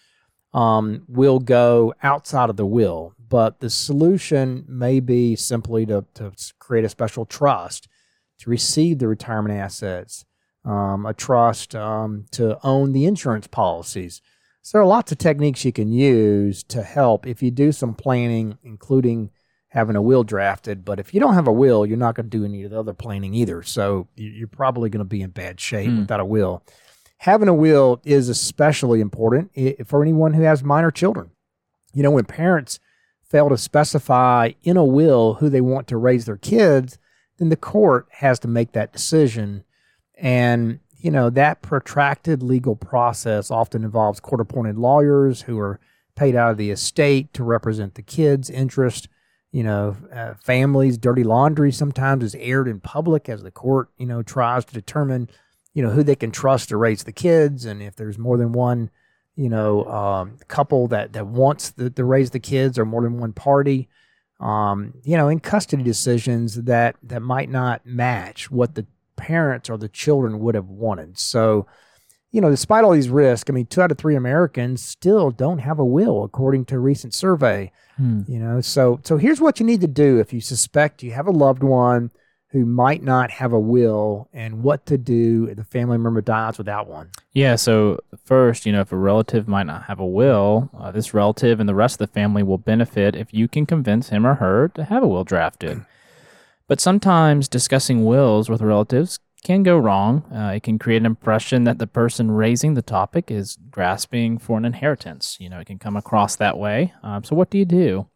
um, 0.54 1.02
will 1.06 1.38
go 1.38 1.94
outside 2.02 2.48
of 2.48 2.56
the 2.56 2.66
will. 2.66 3.12
But 3.28 3.60
the 3.60 3.70
solution 3.70 4.64
may 4.68 5.00
be 5.00 5.36
simply 5.36 5.84
to, 5.86 6.04
to 6.14 6.32
create 6.58 6.84
a 6.84 6.88
special 6.88 7.26
trust 7.26 7.88
to 8.38 8.50
receive 8.50 8.98
the 8.98 9.08
retirement 9.08 9.54
assets, 9.54 10.24
um, 10.64 11.06
a 11.06 11.14
trust 11.14 11.74
um, 11.74 12.26
to 12.32 12.58
own 12.64 12.92
the 12.92 13.04
insurance 13.04 13.46
policies. 13.46 14.22
So 14.62 14.78
there 14.78 14.82
are 14.82 14.86
lots 14.86 15.12
of 15.12 15.18
techniques 15.18 15.64
you 15.64 15.72
can 15.72 15.92
use 15.92 16.62
to 16.64 16.82
help 16.82 17.26
if 17.26 17.42
you 17.42 17.50
do 17.50 17.70
some 17.70 17.94
planning, 17.94 18.58
including 18.64 19.30
having 19.76 19.94
a 19.94 20.00
will 20.00 20.24
drafted. 20.24 20.86
But 20.86 20.98
if 20.98 21.12
you 21.12 21.20
don't 21.20 21.34
have 21.34 21.46
a 21.46 21.52
will, 21.52 21.84
you're 21.84 21.98
not 21.98 22.14
going 22.14 22.30
to 22.30 22.38
do 22.38 22.46
any 22.46 22.62
of 22.64 22.70
the 22.70 22.80
other 22.80 22.94
planning 22.94 23.34
either. 23.34 23.62
So 23.62 24.08
you- 24.16 24.30
you're 24.30 24.48
probably 24.48 24.88
going 24.88 25.00
to 25.00 25.04
be 25.04 25.20
in 25.20 25.30
bad 25.30 25.60
shape 25.60 25.90
Hmm. 25.90 25.98
without 26.00 26.18
a 26.18 26.24
will. 26.24 26.62
Having 27.18 27.48
a 27.48 27.54
will 27.54 28.00
is 28.04 28.30
especially 28.30 29.00
important 29.02 29.50
for 29.86 30.02
anyone 30.02 30.32
who 30.32 30.42
has 30.42 30.64
minor 30.64 30.90
children. 30.90 31.30
You 31.92 32.02
know, 32.02 32.10
when 32.10 32.24
parents 32.24 32.80
fail 33.22 33.50
to 33.50 33.58
specify 33.58 34.52
in 34.62 34.78
a 34.78 34.84
will 34.84 35.34
who 35.34 35.50
they 35.50 35.60
want 35.60 35.86
to 35.88 35.96
raise 35.98 36.24
their 36.24 36.36
kids, 36.38 36.98
then 37.38 37.50
the 37.50 37.56
court 37.56 38.06
has 38.12 38.38
to 38.38 38.48
make 38.48 38.72
that 38.72 38.94
decision. 38.94 39.62
And, 40.18 40.80
you 40.96 41.10
know, 41.10 41.28
that 41.30 41.60
protracted 41.60 42.42
legal 42.42 42.76
process 42.76 43.50
often 43.50 43.84
involves 43.84 44.20
court 44.20 44.40
appointed 44.40 44.78
lawyers 44.78 45.42
who 45.42 45.58
are 45.58 45.78
paid 46.14 46.34
out 46.34 46.50
of 46.52 46.56
the 46.56 46.70
estate 46.70 47.34
to 47.34 47.44
represent 47.44 47.94
the 47.94 48.02
kids' 48.02 48.48
interest. 48.48 49.08
You 49.56 49.62
know, 49.62 49.96
uh, 50.12 50.34
families, 50.34 50.98
dirty 50.98 51.24
laundry 51.24 51.72
sometimes 51.72 52.22
is 52.22 52.34
aired 52.34 52.68
in 52.68 52.78
public 52.78 53.26
as 53.30 53.42
the 53.42 53.50
court, 53.50 53.88
you 53.96 54.04
know, 54.04 54.22
tries 54.22 54.66
to 54.66 54.74
determine, 54.74 55.30
you 55.72 55.82
know, 55.82 55.88
who 55.88 56.02
they 56.02 56.14
can 56.14 56.30
trust 56.30 56.68
to 56.68 56.76
raise 56.76 57.04
the 57.04 57.12
kids. 57.12 57.64
And 57.64 57.80
if 57.80 57.96
there's 57.96 58.18
more 58.18 58.36
than 58.36 58.52
one, 58.52 58.90
you 59.34 59.48
know, 59.48 59.86
um, 59.86 60.36
couple 60.46 60.88
that, 60.88 61.14
that 61.14 61.26
wants 61.26 61.70
the, 61.70 61.88
to 61.88 62.04
raise 62.04 62.32
the 62.32 62.38
kids 62.38 62.78
or 62.78 62.84
more 62.84 63.00
than 63.00 63.18
one 63.18 63.32
party, 63.32 63.88
um, 64.40 64.92
you 65.04 65.16
know, 65.16 65.28
in 65.28 65.40
custody 65.40 65.82
decisions 65.82 66.64
that, 66.64 66.96
that 67.02 67.22
might 67.22 67.48
not 67.48 67.86
match 67.86 68.50
what 68.50 68.74
the 68.74 68.84
parents 69.16 69.70
or 69.70 69.78
the 69.78 69.88
children 69.88 70.38
would 70.40 70.54
have 70.54 70.68
wanted. 70.68 71.18
So, 71.18 71.66
you 72.32 72.40
know, 72.40 72.50
despite 72.50 72.84
all 72.84 72.92
these 72.92 73.08
risks, 73.08 73.50
I 73.50 73.52
mean, 73.52 73.66
two 73.66 73.80
out 73.82 73.90
of 73.90 73.98
three 73.98 74.16
Americans 74.16 74.84
still 74.84 75.30
don't 75.30 75.58
have 75.58 75.78
a 75.78 75.84
will, 75.84 76.24
according 76.24 76.66
to 76.66 76.76
a 76.76 76.80
recent 76.80 77.14
survey. 77.14 77.72
Hmm. 77.96 78.22
You 78.28 78.38
know, 78.38 78.60
so 78.60 79.00
so 79.04 79.16
here's 79.16 79.40
what 79.40 79.58
you 79.58 79.66
need 79.66 79.80
to 79.80 79.86
do 79.86 80.18
if 80.18 80.32
you 80.32 80.40
suspect 80.40 81.02
you 81.02 81.12
have 81.12 81.26
a 81.26 81.32
loved 81.32 81.62
one 81.62 82.10
who 82.50 82.64
might 82.64 83.02
not 83.02 83.30
have 83.30 83.52
a 83.52 83.60
will, 83.60 84.28
and 84.32 84.62
what 84.62 84.86
to 84.86 84.96
do 84.96 85.46
if 85.50 85.56
the 85.56 85.64
family 85.64 85.98
member 85.98 86.20
dies 86.20 86.56
without 86.56 86.86
one. 86.86 87.10
Yeah, 87.32 87.56
so 87.56 87.98
first, 88.24 88.64
you 88.64 88.72
know, 88.72 88.80
if 88.80 88.92
a 88.92 88.96
relative 88.96 89.48
might 89.48 89.66
not 89.66 89.84
have 89.84 89.98
a 89.98 90.06
will, 90.06 90.70
uh, 90.78 90.90
this 90.90 91.12
relative 91.12 91.58
and 91.60 91.68
the 91.68 91.74
rest 91.74 92.00
of 92.00 92.08
the 92.08 92.12
family 92.14 92.42
will 92.42 92.56
benefit 92.56 93.16
if 93.16 93.34
you 93.34 93.48
can 93.48 93.66
convince 93.66 94.10
him 94.10 94.26
or 94.26 94.36
her 94.36 94.68
to 94.68 94.84
have 94.84 95.02
a 95.02 95.08
will 95.08 95.24
drafted. 95.24 95.84
But 96.68 96.80
sometimes 96.80 97.46
discussing 97.46 98.04
wills 98.04 98.48
with 98.50 98.60
relatives 98.60 99.20
can 99.46 99.62
go 99.62 99.78
wrong. 99.78 100.24
Uh, 100.34 100.52
it 100.56 100.64
can 100.64 100.76
create 100.76 100.98
an 100.98 101.06
impression 101.06 101.64
that 101.64 101.78
the 101.78 101.86
person 101.86 102.32
raising 102.32 102.74
the 102.74 102.82
topic 102.82 103.30
is 103.30 103.56
grasping 103.70 104.38
for 104.38 104.58
an 104.58 104.64
inheritance. 104.64 105.36
You 105.38 105.48
know, 105.48 105.60
it 105.60 105.66
can 105.66 105.78
come 105.78 105.96
across 105.96 106.34
that 106.36 106.58
way. 106.58 106.92
Um, 107.02 107.22
so, 107.22 107.36
what 107.36 107.50
do 107.50 107.58
you 107.58 107.64
do? 107.64 108.08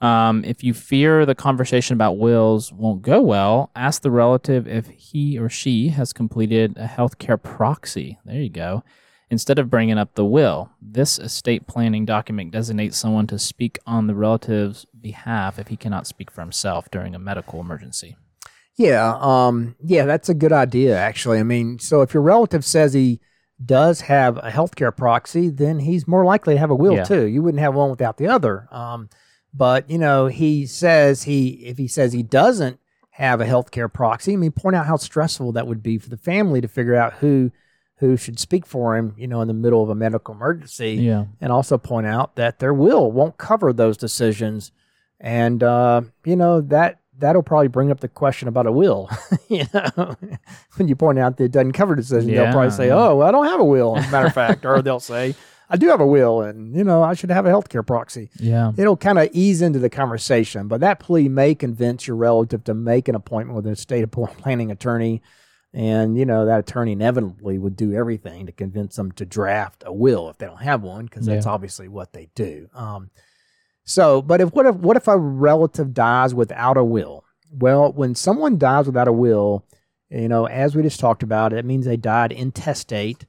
Um, 0.00 0.44
if 0.44 0.62
you 0.62 0.72
fear 0.72 1.26
the 1.26 1.34
conversation 1.34 1.94
about 1.94 2.18
wills 2.18 2.72
won't 2.72 3.02
go 3.02 3.20
well, 3.20 3.70
ask 3.74 4.02
the 4.02 4.10
relative 4.10 4.68
if 4.68 4.86
he 4.88 5.38
or 5.38 5.48
she 5.48 5.88
has 5.88 6.12
completed 6.12 6.76
a 6.76 6.86
healthcare 6.86 7.42
proxy. 7.42 8.18
There 8.24 8.40
you 8.40 8.50
go. 8.50 8.84
Instead 9.30 9.58
of 9.58 9.70
bringing 9.70 9.98
up 9.98 10.14
the 10.14 10.24
will, 10.24 10.70
this 10.80 11.18
estate 11.18 11.66
planning 11.66 12.04
document 12.04 12.52
designates 12.52 12.98
someone 12.98 13.26
to 13.28 13.38
speak 13.38 13.78
on 13.86 14.06
the 14.06 14.14
relative's 14.14 14.86
behalf 15.00 15.58
if 15.58 15.68
he 15.68 15.76
cannot 15.76 16.06
speak 16.06 16.30
for 16.30 16.42
himself 16.42 16.90
during 16.90 17.14
a 17.14 17.18
medical 17.18 17.60
emergency. 17.60 18.16
Yeah, 18.76 19.16
um, 19.20 19.76
yeah, 19.84 20.04
that's 20.06 20.28
a 20.28 20.34
good 20.34 20.52
idea, 20.52 20.96
actually. 20.96 21.38
I 21.38 21.42
mean, 21.42 21.78
so 21.78 22.00
if 22.02 22.14
your 22.14 22.22
relative 22.22 22.64
says 22.64 22.94
he 22.94 23.20
does 23.64 24.02
have 24.02 24.38
a 24.38 24.50
healthcare 24.50 24.96
proxy, 24.96 25.50
then 25.50 25.80
he's 25.80 26.08
more 26.08 26.24
likely 26.24 26.54
to 26.54 26.60
have 26.60 26.70
a 26.70 26.74
will 26.74 26.94
Yeah. 26.96 27.04
too. 27.04 27.26
You 27.26 27.42
wouldn't 27.42 27.60
have 27.60 27.74
one 27.74 27.90
without 27.90 28.16
the 28.16 28.28
other. 28.28 28.66
Um, 28.72 29.08
but 29.54 29.88
you 29.90 29.98
know, 29.98 30.26
he 30.26 30.64
says 30.66 31.24
he 31.24 31.48
if 31.66 31.76
he 31.78 31.86
says 31.86 32.12
he 32.12 32.22
doesn't 32.22 32.78
have 33.10 33.40
a 33.42 33.44
healthcare 33.46 33.92
proxy, 33.92 34.32
I 34.32 34.36
mean, 34.36 34.52
point 34.52 34.74
out 34.74 34.86
how 34.86 34.96
stressful 34.96 35.52
that 35.52 35.66
would 35.66 35.82
be 35.82 35.98
for 35.98 36.08
the 36.08 36.16
family 36.16 36.60
to 36.62 36.68
figure 36.68 36.96
out 36.96 37.14
who 37.14 37.50
who 37.98 38.16
should 38.16 38.40
speak 38.40 38.66
for 38.66 38.96
him, 38.96 39.14
you 39.16 39.28
know, 39.28 39.42
in 39.42 39.48
the 39.48 39.54
middle 39.54 39.80
of 39.82 39.90
a 39.90 39.94
medical 39.94 40.34
emergency 40.34 40.94
Yeah. 40.94 41.26
and 41.40 41.52
also 41.52 41.76
point 41.78 42.06
out 42.06 42.34
that 42.36 42.58
their 42.58 42.74
will 42.74 43.12
won't 43.12 43.36
cover 43.36 43.72
those 43.72 43.96
decisions 43.98 44.72
and 45.20 45.62
uh, 45.62 46.00
you 46.24 46.34
know 46.34 46.60
that 46.62 46.98
that'll 47.22 47.42
probably 47.42 47.68
bring 47.68 47.90
up 47.90 48.00
the 48.00 48.08
question 48.08 48.48
about 48.48 48.66
a 48.66 48.72
will 48.72 49.08
you 49.48 49.64
know? 49.72 50.16
When 50.76 50.88
you 50.88 50.94
point 50.96 51.18
out 51.18 51.38
that 51.38 51.44
it 51.44 51.52
doesn't 51.52 51.72
cover 51.72 51.96
decisions 51.96 52.30
they'll 52.30 52.52
probably 52.52 52.70
say 52.70 52.88
yeah. 52.88 52.94
oh 52.94 53.16
well, 53.16 53.28
i 53.28 53.30
don't 53.30 53.46
have 53.46 53.60
a 53.60 53.64
will 53.64 53.96
as 53.96 54.06
a 54.06 54.10
matter 54.10 54.26
of 54.26 54.34
fact. 54.34 54.66
Or 54.66 54.82
they'll 54.82 55.00
say 55.00 55.34
i 55.70 55.76
do 55.76 55.88
have 55.88 56.00
a 56.00 56.06
will 56.06 56.42
and 56.42 56.76
you 56.76 56.84
know 56.84 57.02
i 57.02 57.14
should 57.14 57.30
have 57.30 57.46
a 57.46 57.50
healthcare 57.50 57.86
proxy. 57.86 58.28
Yeah. 58.38 58.72
it'll 58.76 58.96
kind 58.96 59.18
of 59.18 59.30
ease 59.32 59.62
into 59.62 59.78
the 59.78 59.88
conversation 59.88 60.68
but 60.68 60.80
that 60.80 61.00
plea 61.00 61.28
may 61.28 61.54
convince 61.54 62.06
your 62.06 62.16
relative 62.16 62.64
to 62.64 62.74
make 62.74 63.08
an 63.08 63.14
appointment 63.14 63.56
with 63.56 63.66
an 63.66 63.72
estate 63.72 64.04
planning 64.10 64.70
attorney. 64.70 65.22
And 65.74 66.18
you 66.18 66.26
know 66.26 66.44
that 66.44 66.60
attorney 66.60 66.92
inevitably 66.92 67.56
would 67.58 67.76
do 67.76 67.94
everything 67.94 68.44
to 68.44 68.52
convince 68.52 68.96
them 68.96 69.10
to 69.12 69.24
draft 69.24 69.84
a 69.86 69.92
will 69.92 70.28
if 70.28 70.36
they 70.36 70.44
don't 70.44 70.60
have 70.60 70.82
one 70.82 71.06
because 71.06 71.24
that's 71.24 71.46
obviously 71.46 71.88
what 71.88 72.12
they 72.12 72.28
do. 72.34 72.68
Um, 72.74 73.08
so 73.84 74.22
but 74.22 74.40
if 74.40 74.52
what 74.52 74.66
if 74.66 74.76
what 74.76 74.96
if 74.96 75.08
a 75.08 75.18
relative 75.18 75.92
dies 75.94 76.34
without 76.34 76.76
a 76.76 76.84
will 76.84 77.24
well 77.50 77.92
when 77.92 78.14
someone 78.14 78.58
dies 78.58 78.86
without 78.86 79.08
a 79.08 79.12
will 79.12 79.64
you 80.10 80.28
know 80.28 80.46
as 80.46 80.74
we 80.74 80.82
just 80.82 81.00
talked 81.00 81.22
about 81.22 81.52
it 81.52 81.64
means 81.64 81.84
they 81.84 81.96
died 81.96 82.32
intestate 82.32 83.26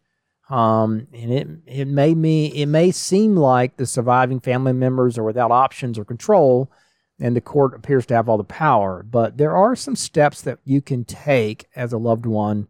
um, 0.49 1.07
and 1.13 1.31
it 1.31 1.47
it 1.65 1.87
may 1.87 2.13
me 2.13 2.47
it 2.47 2.65
may 2.65 2.91
seem 2.91 3.35
like 3.35 3.77
the 3.77 3.85
surviving 3.85 4.39
family 4.39 4.73
members 4.73 5.17
are 5.17 5.23
without 5.23 5.51
options 5.51 5.97
or 5.97 6.05
control, 6.05 6.71
and 7.19 7.35
the 7.35 7.41
court 7.41 7.73
appears 7.73 8.05
to 8.07 8.13
have 8.13 8.27
all 8.27 8.37
the 8.37 8.43
power. 8.43 9.03
But 9.03 9.37
there 9.37 9.55
are 9.55 9.75
some 9.75 9.95
steps 9.95 10.41
that 10.41 10.59
you 10.65 10.81
can 10.81 11.05
take 11.05 11.67
as 11.75 11.93
a 11.93 11.97
loved 11.97 12.25
one 12.25 12.67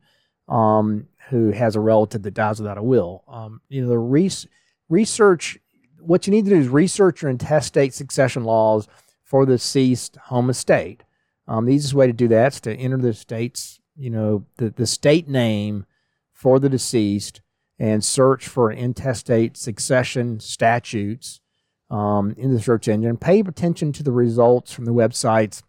um, 0.48 1.08
who 1.30 1.52
has 1.52 1.76
a 1.76 1.80
relative 1.80 2.22
that 2.24 2.36
dies 2.36 2.60
without 2.60 2.78
a 2.78 2.84
will. 2.84 3.24
Um, 3.28 3.62
you 3.70 3.82
know, 3.82 3.90
the 3.90 3.98
res- 3.98 4.48
research. 4.88 5.58
What 6.06 6.28
you 6.28 6.32
need 6.32 6.46
to 6.46 6.52
do 6.52 6.60
is 6.60 6.68
research 6.68 7.22
your 7.22 7.32
intestate 7.32 7.94
succession 7.94 8.44
laws 8.44 8.88
for 9.24 9.46
the 9.46 9.54
deceased 9.54 10.18
home 10.26 10.50
estate. 10.50 11.04
Um, 11.48 11.66
the 11.66 11.74
easiest 11.74 11.94
way 11.94 12.08
to 12.08 12.14
do 12.14 12.28
that 12.30 12.54
is 12.54 12.62
to 12.62 12.76
enter 12.76 12.98
the 12.98 13.14
state's, 13.14 13.80
you 13.96 14.10
know, 14.10 14.46
the, 14.58 14.70
the 14.70 14.86
state 14.86 15.28
name 15.28 15.86
for 16.32 16.60
the 16.60 16.70
deceased 16.70 17.42
and 17.80 18.04
search 18.04 18.48
for 18.48 18.72
intestate 18.72 19.58
succession 19.58 20.40
statutes 20.40 21.42
um, 21.90 22.34
in 22.38 22.54
the 22.54 22.62
search 22.62 22.88
engine. 22.88 23.18
Pay 23.18 23.40
attention 23.40 23.92
to 23.94 24.04
the 24.04 24.12
results 24.12 24.72
from 24.72 24.86
the 24.86 24.94
websites 24.94 25.64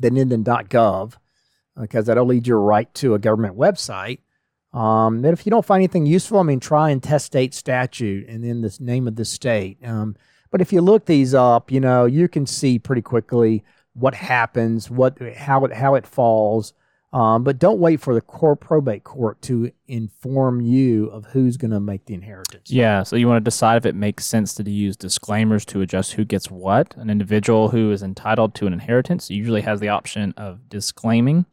that 0.00 0.16
end 0.16 0.32
because 1.80 2.06
that'll 2.06 2.26
lead 2.26 2.46
you 2.46 2.56
right 2.56 2.92
to 2.94 3.14
a 3.14 3.18
government 3.18 3.56
website. 3.56 4.20
Um, 4.74 5.22
then 5.22 5.32
if 5.32 5.46
you 5.46 5.50
don't 5.50 5.64
find 5.64 5.80
anything 5.80 6.04
useful, 6.04 6.40
I 6.40 6.42
mean, 6.42 6.60
try 6.60 6.90
intestate 6.90 7.54
statute 7.54 8.28
and 8.28 8.44
then 8.44 8.60
the 8.60 8.76
name 8.80 9.06
of 9.06 9.14
the 9.14 9.24
state. 9.24 9.78
Um, 9.84 10.16
but 10.50 10.60
if 10.60 10.72
you 10.72 10.80
look 10.80 11.06
these 11.06 11.32
up, 11.32 11.70
you 11.70 11.80
know, 11.80 12.06
you 12.06 12.28
can 12.28 12.44
see 12.44 12.78
pretty 12.78 13.02
quickly 13.02 13.64
what 13.94 14.14
happens, 14.14 14.90
what 14.90 15.18
how 15.36 15.64
it 15.64 15.72
how 15.72 15.94
it 15.94 16.06
falls. 16.06 16.74
Um, 17.12 17.44
but 17.44 17.60
don't 17.60 17.78
wait 17.78 18.00
for 18.00 18.12
the 18.12 18.20
court 18.20 18.58
probate 18.58 19.04
court 19.04 19.40
to 19.42 19.70
inform 19.86 20.60
you 20.60 21.06
of 21.10 21.26
who's 21.26 21.56
going 21.56 21.70
to 21.70 21.78
make 21.78 22.06
the 22.06 22.14
inheritance. 22.14 22.72
Yeah, 22.72 23.04
so 23.04 23.14
you 23.14 23.28
want 23.28 23.36
to 23.36 23.48
decide 23.48 23.76
if 23.76 23.86
it 23.86 23.94
makes 23.94 24.26
sense 24.26 24.52
to 24.54 24.68
use 24.68 24.96
disclaimers 24.96 25.64
to 25.66 25.80
adjust 25.80 26.14
who 26.14 26.24
gets 26.24 26.50
what. 26.50 26.96
An 26.96 27.10
individual 27.10 27.68
who 27.68 27.92
is 27.92 28.02
entitled 28.02 28.56
to 28.56 28.66
an 28.66 28.72
inheritance 28.72 29.30
usually 29.30 29.60
has 29.60 29.78
the 29.78 29.90
option 29.90 30.34
of 30.36 30.68
disclaiming 30.68 31.46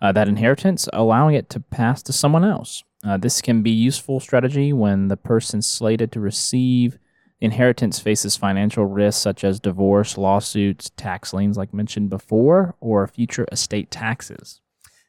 uh, 0.00 0.12
that 0.12 0.28
inheritance, 0.28 0.88
allowing 0.92 1.34
it 1.34 1.50
to 1.50 1.60
pass 1.60 2.02
to 2.04 2.12
someone 2.12 2.44
else. 2.44 2.84
Uh, 3.04 3.16
this 3.16 3.40
can 3.40 3.62
be 3.62 3.70
useful 3.70 4.20
strategy 4.20 4.72
when 4.72 5.08
the 5.08 5.16
person 5.16 5.62
slated 5.62 6.10
to 6.12 6.20
receive 6.20 6.98
inheritance 7.40 8.00
faces 8.00 8.36
financial 8.36 8.84
risks 8.84 9.22
such 9.22 9.44
as 9.44 9.60
divorce, 9.60 10.18
lawsuits, 10.18 10.90
tax 10.96 11.32
liens, 11.32 11.56
like 11.56 11.72
mentioned 11.72 12.10
before, 12.10 12.74
or 12.80 13.06
future 13.06 13.46
estate 13.52 13.90
taxes. 13.90 14.60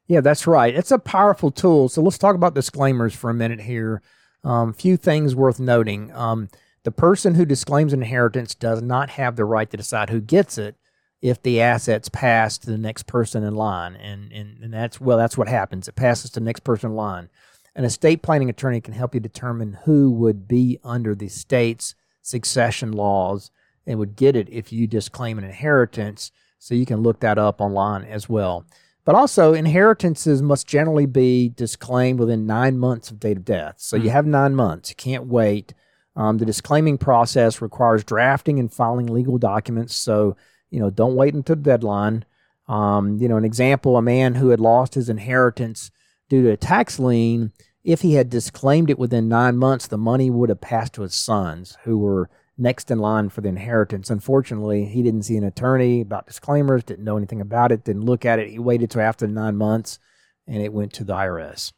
Yeah, 0.07 0.21
that's 0.21 0.47
right. 0.47 0.73
It's 0.75 0.91
a 0.91 0.99
powerful 0.99 1.51
tool. 1.51 1.89
So 1.89 2.01
let's 2.01 2.17
talk 2.17 2.35
about 2.35 2.55
disclaimers 2.55 3.13
for 3.13 3.29
a 3.29 3.33
minute 3.33 3.61
here. 3.61 4.01
Um, 4.43 4.73
few 4.73 4.97
things 4.97 5.35
worth 5.35 5.59
noting. 5.59 6.11
Um, 6.13 6.49
the 6.83 6.91
person 6.91 7.35
who 7.35 7.45
disclaims 7.45 7.93
inheritance 7.93 8.55
does 8.55 8.81
not 8.81 9.11
have 9.11 9.35
the 9.35 9.45
right 9.45 9.69
to 9.69 9.77
decide 9.77 10.09
who 10.09 10.21
gets 10.21 10.57
it 10.57 10.75
if 11.21 11.41
the 11.41 11.61
assets 11.61 12.09
pass 12.09 12.57
to 12.57 12.67
the 12.67 12.77
next 12.77 13.07
person 13.07 13.43
in 13.43 13.55
line. 13.55 13.95
And, 13.95 14.31
and, 14.31 14.63
and 14.63 14.73
that's, 14.73 15.01
well, 15.01 15.17
that's 15.17 15.37
what 15.37 15.47
happens. 15.47 15.87
It 15.87 15.95
passes 15.95 16.31
to 16.31 16.39
the 16.39 16.45
next 16.45 16.61
person 16.61 16.91
in 16.91 16.95
line. 16.95 17.29
An 17.75 17.85
estate 17.85 18.21
planning 18.21 18.49
attorney 18.49 18.81
can 18.81 18.93
help 18.93 19.13
you 19.13 19.19
determine 19.19 19.79
who 19.85 20.11
would 20.11 20.47
be 20.47 20.79
under 20.83 21.15
the 21.15 21.27
state's 21.27 21.95
succession 22.21 22.91
laws 22.91 23.51
and 23.85 23.99
would 23.99 24.15
get 24.15 24.35
it 24.35 24.49
if 24.49 24.71
you 24.71 24.87
disclaim 24.87 25.37
an 25.37 25.43
inheritance. 25.43 26.31
So 26.57 26.75
you 26.75 26.85
can 26.85 27.01
look 27.01 27.19
that 27.21 27.37
up 27.37 27.61
online 27.61 28.03
as 28.03 28.27
well. 28.27 28.65
But 29.05 29.15
also, 29.15 29.53
inheritances 29.53 30.41
must 30.41 30.67
generally 30.67 31.05
be 31.05 31.49
disclaimed 31.49 32.19
within 32.19 32.45
nine 32.45 32.77
months 32.77 33.09
of 33.09 33.19
date 33.19 33.37
of 33.37 33.45
death. 33.45 33.75
So 33.77 33.95
you 33.95 34.09
have 34.11 34.27
nine 34.27 34.53
months. 34.53 34.89
You 34.89 34.95
can't 34.95 35.25
wait. 35.25 35.73
Um, 36.15 36.37
the 36.37 36.45
disclaiming 36.45 36.97
process 36.97 37.61
requires 37.61 38.03
drafting 38.03 38.59
and 38.59 38.71
filing 38.71 39.07
legal 39.07 39.37
documents. 39.37 39.95
So 39.95 40.35
you 40.69 40.79
know, 40.79 40.89
don't 40.89 41.15
wait 41.15 41.33
until 41.33 41.55
the 41.55 41.61
deadline. 41.61 42.25
Um, 42.67 43.17
you 43.17 43.27
know, 43.27 43.37
an 43.37 43.45
example: 43.45 43.97
a 43.97 44.01
man 44.01 44.35
who 44.35 44.49
had 44.49 44.59
lost 44.59 44.95
his 44.95 45.09
inheritance 45.09 45.91
due 46.29 46.43
to 46.43 46.51
a 46.51 46.57
tax 46.57 46.99
lien. 46.99 47.51
If 47.83 48.01
he 48.01 48.15
had 48.15 48.29
disclaimed 48.29 48.89
it 48.89 48.99
within 48.99 49.29
nine 49.29 49.57
months, 49.57 49.87
the 49.87 49.97
money 49.97 50.29
would 50.29 50.49
have 50.49 50.61
passed 50.61 50.93
to 50.93 51.01
his 51.01 51.15
sons, 51.15 51.77
who 51.83 51.97
were 51.97 52.29
next 52.57 52.91
in 52.91 52.99
line 52.99 53.29
for 53.29 53.41
the 53.41 53.49
inheritance. 53.49 54.09
Unfortunately, 54.09 54.85
he 54.85 55.01
didn't 55.01 55.23
see 55.23 55.37
an 55.37 55.45
attorney 55.45 56.01
about 56.01 56.27
disclaimers, 56.27 56.83
didn't 56.83 57.05
know 57.05 57.17
anything 57.17 57.41
about 57.41 57.71
it, 57.71 57.85
didn't 57.85 58.05
look 58.05 58.25
at 58.25 58.37
it. 58.37 58.49
He 58.49 58.59
waited 58.59 58.91
till 58.91 59.01
after 59.01 59.27
nine 59.27 59.55
months, 59.55 59.97
and 60.45 60.61
it 60.61 60.73
went 60.73 60.93
to 60.93 61.03
the 61.03 61.13
IRS. 61.13 61.71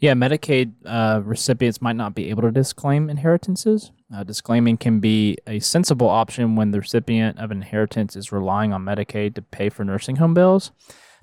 Yeah, 0.00 0.14
Medicaid 0.14 0.72
uh, 0.84 1.22
recipients 1.24 1.82
might 1.82 1.96
not 1.96 2.14
be 2.14 2.30
able 2.30 2.42
to 2.42 2.50
disclaim 2.50 3.10
inheritances. 3.10 3.90
Uh, 4.14 4.24
disclaiming 4.24 4.76
can 4.76 5.00
be 5.00 5.36
a 5.46 5.60
sensible 5.60 6.08
option 6.08 6.56
when 6.56 6.70
the 6.70 6.80
recipient 6.80 7.38
of 7.38 7.50
inheritance 7.50 8.16
is 8.16 8.32
relying 8.32 8.72
on 8.72 8.84
Medicaid 8.84 9.34
to 9.34 9.42
pay 9.42 9.68
for 9.68 9.84
nursing 9.84 10.16
home 10.16 10.34
bills. 10.34 10.70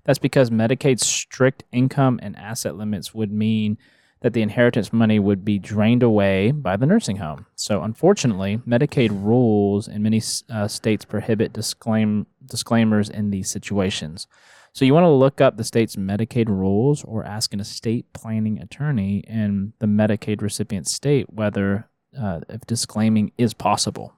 That's 0.04 0.20
because 0.20 0.50
Medicaid's 0.50 1.06
strict 1.06 1.64
income 1.72 2.20
and 2.22 2.36
asset 2.38 2.76
limits 2.76 3.14
would 3.14 3.32
mean 3.32 3.78
that 4.22 4.34
the 4.34 4.42
inheritance 4.42 4.94
money 4.94 5.20
would 5.20 5.44
be 5.44 5.60
drained 5.60 6.02
away 6.02 6.52
by 6.52 6.78
the 6.78 6.86
nursing 6.86 7.18
home. 7.18 7.46
So, 7.56 7.84
unfortunately, 7.84 8.58
Medicaid 8.68 9.10
rules 9.12 9.88
in 9.88 10.02
many 10.04 10.22
uh, 10.50 10.68
states 10.68 11.06
prohibit 11.06 11.54
disclaim 11.54 12.26
disclaimers 12.46 13.10
in 13.10 13.32
these 13.32 13.50
situations. 13.50 14.28
So 14.76 14.84
you 14.84 14.94
want 14.94 15.06
to 15.06 15.10
look 15.10 15.40
up 15.40 15.56
the 15.56 15.64
state's 15.64 15.96
Medicaid 15.96 16.50
rules 16.50 17.02
or 17.06 17.24
ask 17.24 17.54
an 17.54 17.62
estate 17.62 18.12
planning 18.12 18.60
attorney 18.60 19.20
in 19.20 19.72
the 19.80 19.86
Medicaid 19.86 20.42
recipient 20.42 20.86
state 20.86 21.32
whether 21.32 21.90
uh, 22.20 22.42
if 22.50 22.66
disclaiming 22.66 23.32
is 23.38 23.54
possible. 23.54 24.14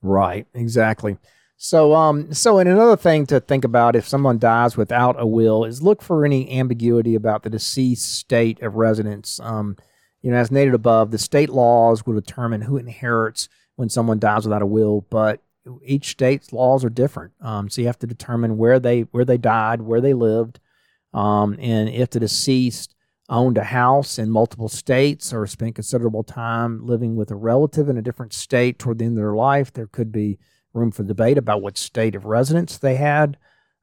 Right, 0.00 0.46
exactly. 0.54 1.18
So, 1.58 1.94
um, 1.94 2.32
so 2.32 2.58
and 2.58 2.70
another 2.70 2.96
thing 2.96 3.26
to 3.26 3.38
think 3.38 3.66
about 3.66 3.94
if 3.94 4.08
someone 4.08 4.38
dies 4.38 4.78
without 4.78 5.20
a 5.20 5.26
will 5.26 5.62
is 5.66 5.82
look 5.82 6.00
for 6.00 6.24
any 6.24 6.58
ambiguity 6.58 7.14
about 7.14 7.42
the 7.42 7.50
deceased 7.50 8.14
state 8.14 8.62
of 8.62 8.76
residence. 8.76 9.38
Um, 9.40 9.76
you 10.22 10.30
know, 10.30 10.38
as 10.38 10.50
noted 10.50 10.72
above, 10.72 11.10
the 11.10 11.18
state 11.18 11.50
laws 11.50 12.06
will 12.06 12.14
determine 12.14 12.62
who 12.62 12.78
inherits 12.78 13.50
when 13.74 13.90
someone 13.90 14.18
dies 14.20 14.46
without 14.46 14.62
a 14.62 14.66
will, 14.66 15.02
but 15.10 15.42
each 15.84 16.10
state's 16.10 16.52
laws 16.52 16.84
are 16.84 16.90
different. 16.90 17.32
Um, 17.40 17.68
so 17.68 17.80
you 17.80 17.86
have 17.86 17.98
to 18.00 18.06
determine 18.06 18.56
where 18.56 18.78
they 18.78 19.02
where 19.02 19.24
they 19.24 19.38
died, 19.38 19.82
where 19.82 20.00
they 20.00 20.14
lived, 20.14 20.60
um, 21.12 21.56
and 21.58 21.88
if 21.88 22.10
the 22.10 22.20
deceased 22.20 22.94
owned 23.28 23.58
a 23.58 23.64
house 23.64 24.18
in 24.18 24.30
multiple 24.30 24.68
states 24.68 25.32
or 25.32 25.46
spent 25.46 25.74
considerable 25.74 26.22
time 26.22 26.86
living 26.86 27.16
with 27.16 27.30
a 27.30 27.34
relative 27.34 27.88
in 27.88 27.96
a 27.96 28.02
different 28.02 28.32
state 28.32 28.78
toward 28.78 28.98
the 28.98 29.04
end 29.04 29.14
of 29.14 29.22
their 29.22 29.34
life, 29.34 29.72
there 29.72 29.88
could 29.88 30.12
be 30.12 30.38
room 30.72 30.92
for 30.92 31.02
debate 31.02 31.38
about 31.38 31.62
what 31.62 31.76
state 31.76 32.14
of 32.14 32.24
residence 32.24 32.78
they 32.78 32.94
had. 32.96 33.36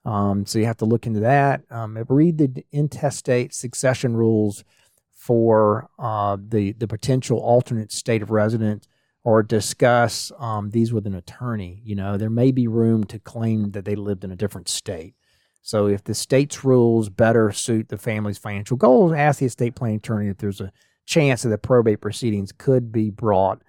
Um, 0.06 0.46
so 0.46 0.60
you 0.60 0.66
have 0.66 0.78
to 0.78 0.86
look 0.86 1.08
into 1.08 1.22
that. 1.22 1.64
Um, 1.70 1.98
read 2.08 2.38
the 2.38 2.66
intestate 2.72 3.54
succession 3.54 4.16
rules 4.16 4.64
for 5.12 5.90
uh, 5.98 6.38
the 6.40 6.74
the 6.74 6.88
potential 6.88 7.40
alternate 7.40 7.92
state 7.92 8.22
of 8.22 8.30
residence 8.30 8.88
or 9.24 9.42
discuss 9.42 10.32
um, 10.38 10.72
these 10.72 10.92
with 10.92 11.08
an 11.08 11.16
attorney. 11.16 11.82
You 11.84 11.96
know, 11.96 12.18
there 12.18 12.30
may 12.30 12.52
be 12.52 12.68
room 12.68 13.04
to 13.06 13.20
claim 13.20 13.72
that 13.72 13.86
they 13.86 13.96
lived 13.96 14.24
in 14.24 14.32
a 14.32 14.36
different 14.36 14.70
state. 14.70 15.16
So 15.62 15.88
if 15.88 16.04
the 16.04 16.14
state's 16.14 16.66
rules 16.66 17.08
better 17.08 17.52
suit 17.54 17.88
the 17.88 17.98
family's 17.98 18.38
financial 18.38 18.76
goals, 18.76 19.14
ask 19.14 19.40
the 19.40 19.46
estate 19.46 19.76
planning 19.76 19.98
attorney 19.98 20.28
if 20.28 20.38
there's 20.38 20.60
a 20.60 20.74
chance 21.06 21.44
that 21.44 21.50
the 21.50 21.58
probate 21.58 22.02
proceedings 22.02 22.52
could 22.52 22.92
be 22.92 23.10
brought 23.10 23.62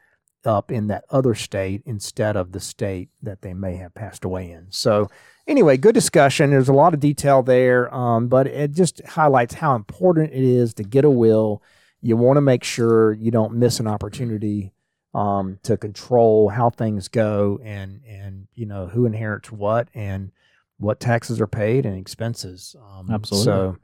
up 0.44 0.70
in 0.70 0.88
that 0.88 1.04
other 1.08 1.34
state 1.34 1.82
instead 1.86 2.36
of 2.36 2.52
the 2.52 2.60
state 2.60 3.08
that 3.22 3.42
they 3.42 3.54
may 3.54 3.76
have 3.76 3.94
passed 3.94 4.24
away 4.24 4.50
in. 4.50 4.66
So, 4.70 5.08
anyway, 5.46 5.76
good 5.76 5.94
discussion. 5.94 6.50
There's 6.50 6.68
a 6.68 6.74
lot 6.74 6.94
of 6.94 7.00
detail 7.00 7.42
there, 7.42 7.92
um, 7.94 8.28
but 8.28 8.46
it 8.48 8.72
just 8.72 9.00
highlights 9.06 9.54
how 9.54 9.74
important 9.74 10.32
it 10.32 10.44
is 10.44 10.74
to 10.74 10.82
get 10.82 11.04
a 11.04 11.10
will. 11.10 11.62
You 12.02 12.16
want 12.16 12.36
to 12.36 12.42
make 12.42 12.64
sure 12.64 13.14
you 13.14 13.30
don't 13.30 13.54
miss 13.54 13.80
an 13.80 13.86
opportunity 13.86 14.73
um, 15.14 15.59
to 15.62 15.77
control 15.77 16.48
how 16.48 16.70
things 16.70 17.09
go 17.09 17.61
and 17.62 18.03
and 18.07 18.48
you 18.55 18.66
know 18.66 18.87
who 18.87 19.07
inherits 19.07 19.53
what 19.53 19.88
and 19.94 20.33
what 20.79 21.00
taxes 21.00 21.40
are 21.40 21.46
paid 21.46 21.87
and 21.87 21.96
expenses. 21.96 22.74
Um, 22.83 23.11
Absolutely. 23.11 23.44
So 23.44 23.77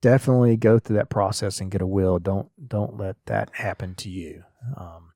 definitely 0.00 0.56
go 0.56 0.78
through 0.78 0.96
that 0.96 1.10
process 1.10 1.60
and 1.60 1.70
get 1.70 1.82
a 1.82 1.86
will. 1.86 2.18
Don't 2.18 2.48
don't 2.68 2.96
let 2.96 3.16
that 3.26 3.50
happen 3.54 3.94
to 3.96 4.08
you. 4.08 4.42
Um, 4.76 5.11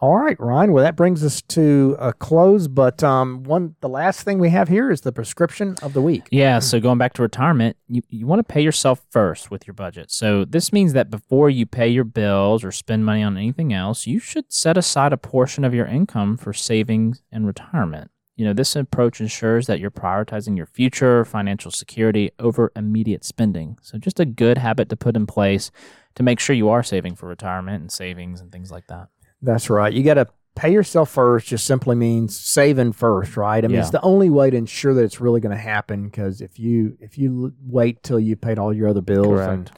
all 0.00 0.16
right, 0.16 0.38
Ryan. 0.38 0.72
Well, 0.72 0.84
that 0.84 0.94
brings 0.94 1.24
us 1.24 1.42
to 1.42 1.96
a 1.98 2.12
close. 2.12 2.68
But 2.68 3.02
um, 3.02 3.42
one, 3.42 3.74
the 3.80 3.88
last 3.88 4.22
thing 4.22 4.38
we 4.38 4.50
have 4.50 4.68
here 4.68 4.92
is 4.92 5.00
the 5.00 5.10
prescription 5.10 5.74
of 5.82 5.92
the 5.92 6.00
week. 6.00 6.28
Yeah. 6.30 6.60
So 6.60 6.78
going 6.78 6.98
back 6.98 7.14
to 7.14 7.22
retirement, 7.22 7.76
you, 7.88 8.02
you 8.08 8.26
want 8.26 8.38
to 8.38 8.52
pay 8.52 8.60
yourself 8.60 9.04
first 9.10 9.50
with 9.50 9.66
your 9.66 9.74
budget. 9.74 10.12
So 10.12 10.44
this 10.44 10.72
means 10.72 10.92
that 10.92 11.10
before 11.10 11.50
you 11.50 11.66
pay 11.66 11.88
your 11.88 12.04
bills 12.04 12.62
or 12.62 12.70
spend 12.70 13.06
money 13.06 13.24
on 13.24 13.36
anything 13.36 13.72
else, 13.72 14.06
you 14.06 14.20
should 14.20 14.52
set 14.52 14.76
aside 14.76 15.12
a 15.12 15.16
portion 15.16 15.64
of 15.64 15.74
your 15.74 15.86
income 15.86 16.36
for 16.36 16.52
savings 16.52 17.22
and 17.32 17.44
retirement. 17.46 18.12
You 18.36 18.44
know, 18.44 18.52
this 18.52 18.76
approach 18.76 19.20
ensures 19.20 19.66
that 19.66 19.80
you're 19.80 19.90
prioritizing 19.90 20.56
your 20.56 20.66
future 20.66 21.24
financial 21.24 21.72
security 21.72 22.30
over 22.38 22.70
immediate 22.76 23.24
spending. 23.24 23.78
So 23.82 23.98
just 23.98 24.20
a 24.20 24.24
good 24.24 24.58
habit 24.58 24.90
to 24.90 24.96
put 24.96 25.16
in 25.16 25.26
place 25.26 25.72
to 26.14 26.22
make 26.22 26.38
sure 26.38 26.54
you 26.54 26.68
are 26.68 26.84
saving 26.84 27.16
for 27.16 27.26
retirement 27.26 27.80
and 27.80 27.90
savings 27.90 28.40
and 28.40 28.52
things 28.52 28.70
like 28.70 28.86
that. 28.86 29.08
That's 29.42 29.70
right. 29.70 29.92
You 29.92 30.02
got 30.02 30.14
to 30.14 30.26
pay 30.56 30.72
yourself 30.72 31.10
first 31.10 31.46
just 31.46 31.64
simply 31.64 31.94
means 31.94 32.38
saving 32.38 32.92
first, 32.92 33.36
right? 33.36 33.64
I 33.64 33.68
mean, 33.68 33.76
Yeah. 33.76 33.80
it's 33.82 33.90
the 33.90 34.02
only 34.02 34.28
way 34.30 34.50
to 34.50 34.56
ensure 34.56 34.92
that 34.94 35.04
it's 35.04 35.20
really 35.20 35.40
going 35.40 35.54
to 35.54 35.62
happen 35.62 36.04
because 36.04 36.40
if 36.40 36.58
you 36.58 36.96
if 37.00 37.16
you 37.16 37.52
wait 37.64 38.02
till 38.02 38.18
you 38.18 38.34
paid 38.36 38.58
all 38.58 38.72
your 38.72 38.88
other 38.88 39.00
bills, 39.02 39.38
and, 39.40 39.70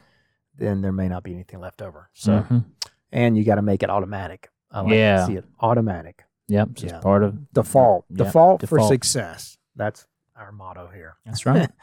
then 0.57 0.83
there 0.83 0.93
may 0.93 1.09
not 1.09 1.23
be 1.23 1.33
anything 1.33 1.59
left 1.61 1.81
over. 1.81 2.11
So, 2.13 2.45
Mhm. 2.51 2.65
and 3.13 3.37
you 3.39 3.45
got 3.45 3.55
to 3.55 3.63
make 3.63 3.83
it 3.83 3.89
automatic. 3.89 4.51
I 4.71 4.83
like 4.83 4.93
Yeah. 4.93 5.17
to 5.21 5.27
see 5.27 5.37
it 5.37 5.45
automatic. 5.61 6.25
Yep. 6.49 6.73
Just 6.75 6.95
Yeah. 6.95 7.01
part 7.01 7.23
of 7.23 7.51
Default. 7.53 8.05
Yeah, 8.11 8.25
Default, 8.25 8.69
for 8.69 8.79
success. 8.81 9.57
That's 9.77 10.07
our 10.37 10.53
motto 10.53 10.89
here. 10.95 11.17
That's 11.25 11.45
right. 11.47 11.71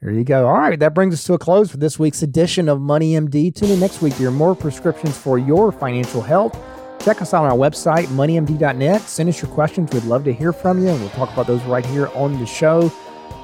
There 0.00 0.12
you 0.12 0.22
go. 0.22 0.46
All 0.46 0.52
right, 0.56 0.78
that 0.78 0.94
brings 0.94 1.12
us 1.12 1.24
to 1.24 1.34
a 1.34 1.38
close 1.38 1.72
for 1.72 1.76
this 1.76 1.98
week's 1.98 2.22
edition 2.22 2.68
of 2.68 2.80
Money 2.80 3.16
MD. 3.16 3.50
Tune 3.50 3.70
in 3.70 3.80
next 3.80 4.00
week 4.00 4.12
to 4.12 4.18
hear 4.20 4.30
more 4.30 4.54
prescriptions 4.54 5.18
for 5.18 5.38
your 5.40 5.72
financial 5.72 6.22
health. 6.22 6.56
Check 7.00 7.22
us 7.22 7.32
out 7.32 7.44
on 7.44 7.50
our 7.50 7.56
website, 7.56 8.06
moneymd.net. 8.06 9.02
Send 9.02 9.28
us 9.28 9.40
your 9.40 9.50
questions. 9.52 9.92
We'd 9.92 10.04
love 10.04 10.24
to 10.24 10.32
hear 10.32 10.52
from 10.52 10.82
you, 10.82 10.88
and 10.88 11.00
we'll 11.00 11.10
talk 11.10 11.32
about 11.32 11.46
those 11.46 11.62
right 11.62 11.86
here 11.86 12.08
on 12.08 12.38
the 12.38 12.46
show. 12.46 12.92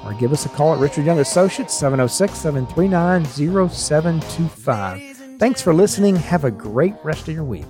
Or 0.05 0.13
give 0.15 0.33
us 0.33 0.45
a 0.45 0.49
call 0.51 0.75
at 0.75 0.81
Richard 0.81 1.07
Young 1.07 1.21
Associates, 1.21 1.73
706 1.73 2.37
739 2.37 3.25
0725. 3.71 5.39
Thanks 5.39 5.63
for 5.63 5.73
listening. 5.73 6.17
Have 6.17 6.45
a 6.45 6.51
great 6.51 6.95
rest 7.03 7.29
of 7.29 7.35
your 7.35 7.45
week. 7.45 7.65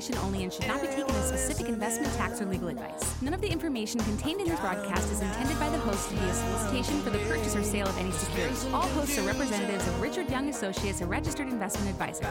Information 0.00 0.26
only 0.26 0.44
and 0.44 0.52
should 0.52 0.66
not 0.66 0.80
be 0.80 0.86
taken 0.86 1.14
as 1.14 1.28
specific 1.28 1.68
investment, 1.68 2.12
tax, 2.14 2.40
or 2.40 2.46
legal 2.46 2.68
advice. 2.68 3.20
None 3.20 3.34
of 3.34 3.40
the 3.40 3.48
information 3.48 4.00
contained 4.00 4.40
in 4.40 4.48
this 4.48 4.58
broadcast 4.60 5.12
is 5.12 5.20
intended 5.20 5.58
by 5.60 5.68
the 5.68 5.78
host 5.78 6.08
to 6.08 6.14
be 6.14 6.22
a 6.22 6.32
solicitation 6.32 7.02
for 7.02 7.10
the 7.10 7.18
purchase 7.18 7.54
or 7.54 7.62
sale 7.62 7.86
of 7.86 7.98
any 7.98 8.10
security. 8.12 8.56
All 8.72 8.88
hosts 8.88 9.18
are 9.18 9.22
representatives 9.22 9.86
of 9.86 10.00
Richard 10.00 10.30
Young 10.30 10.48
Associates, 10.48 11.02
a 11.02 11.06
registered 11.06 11.48
investment 11.48 11.90
advisor. 11.90 12.24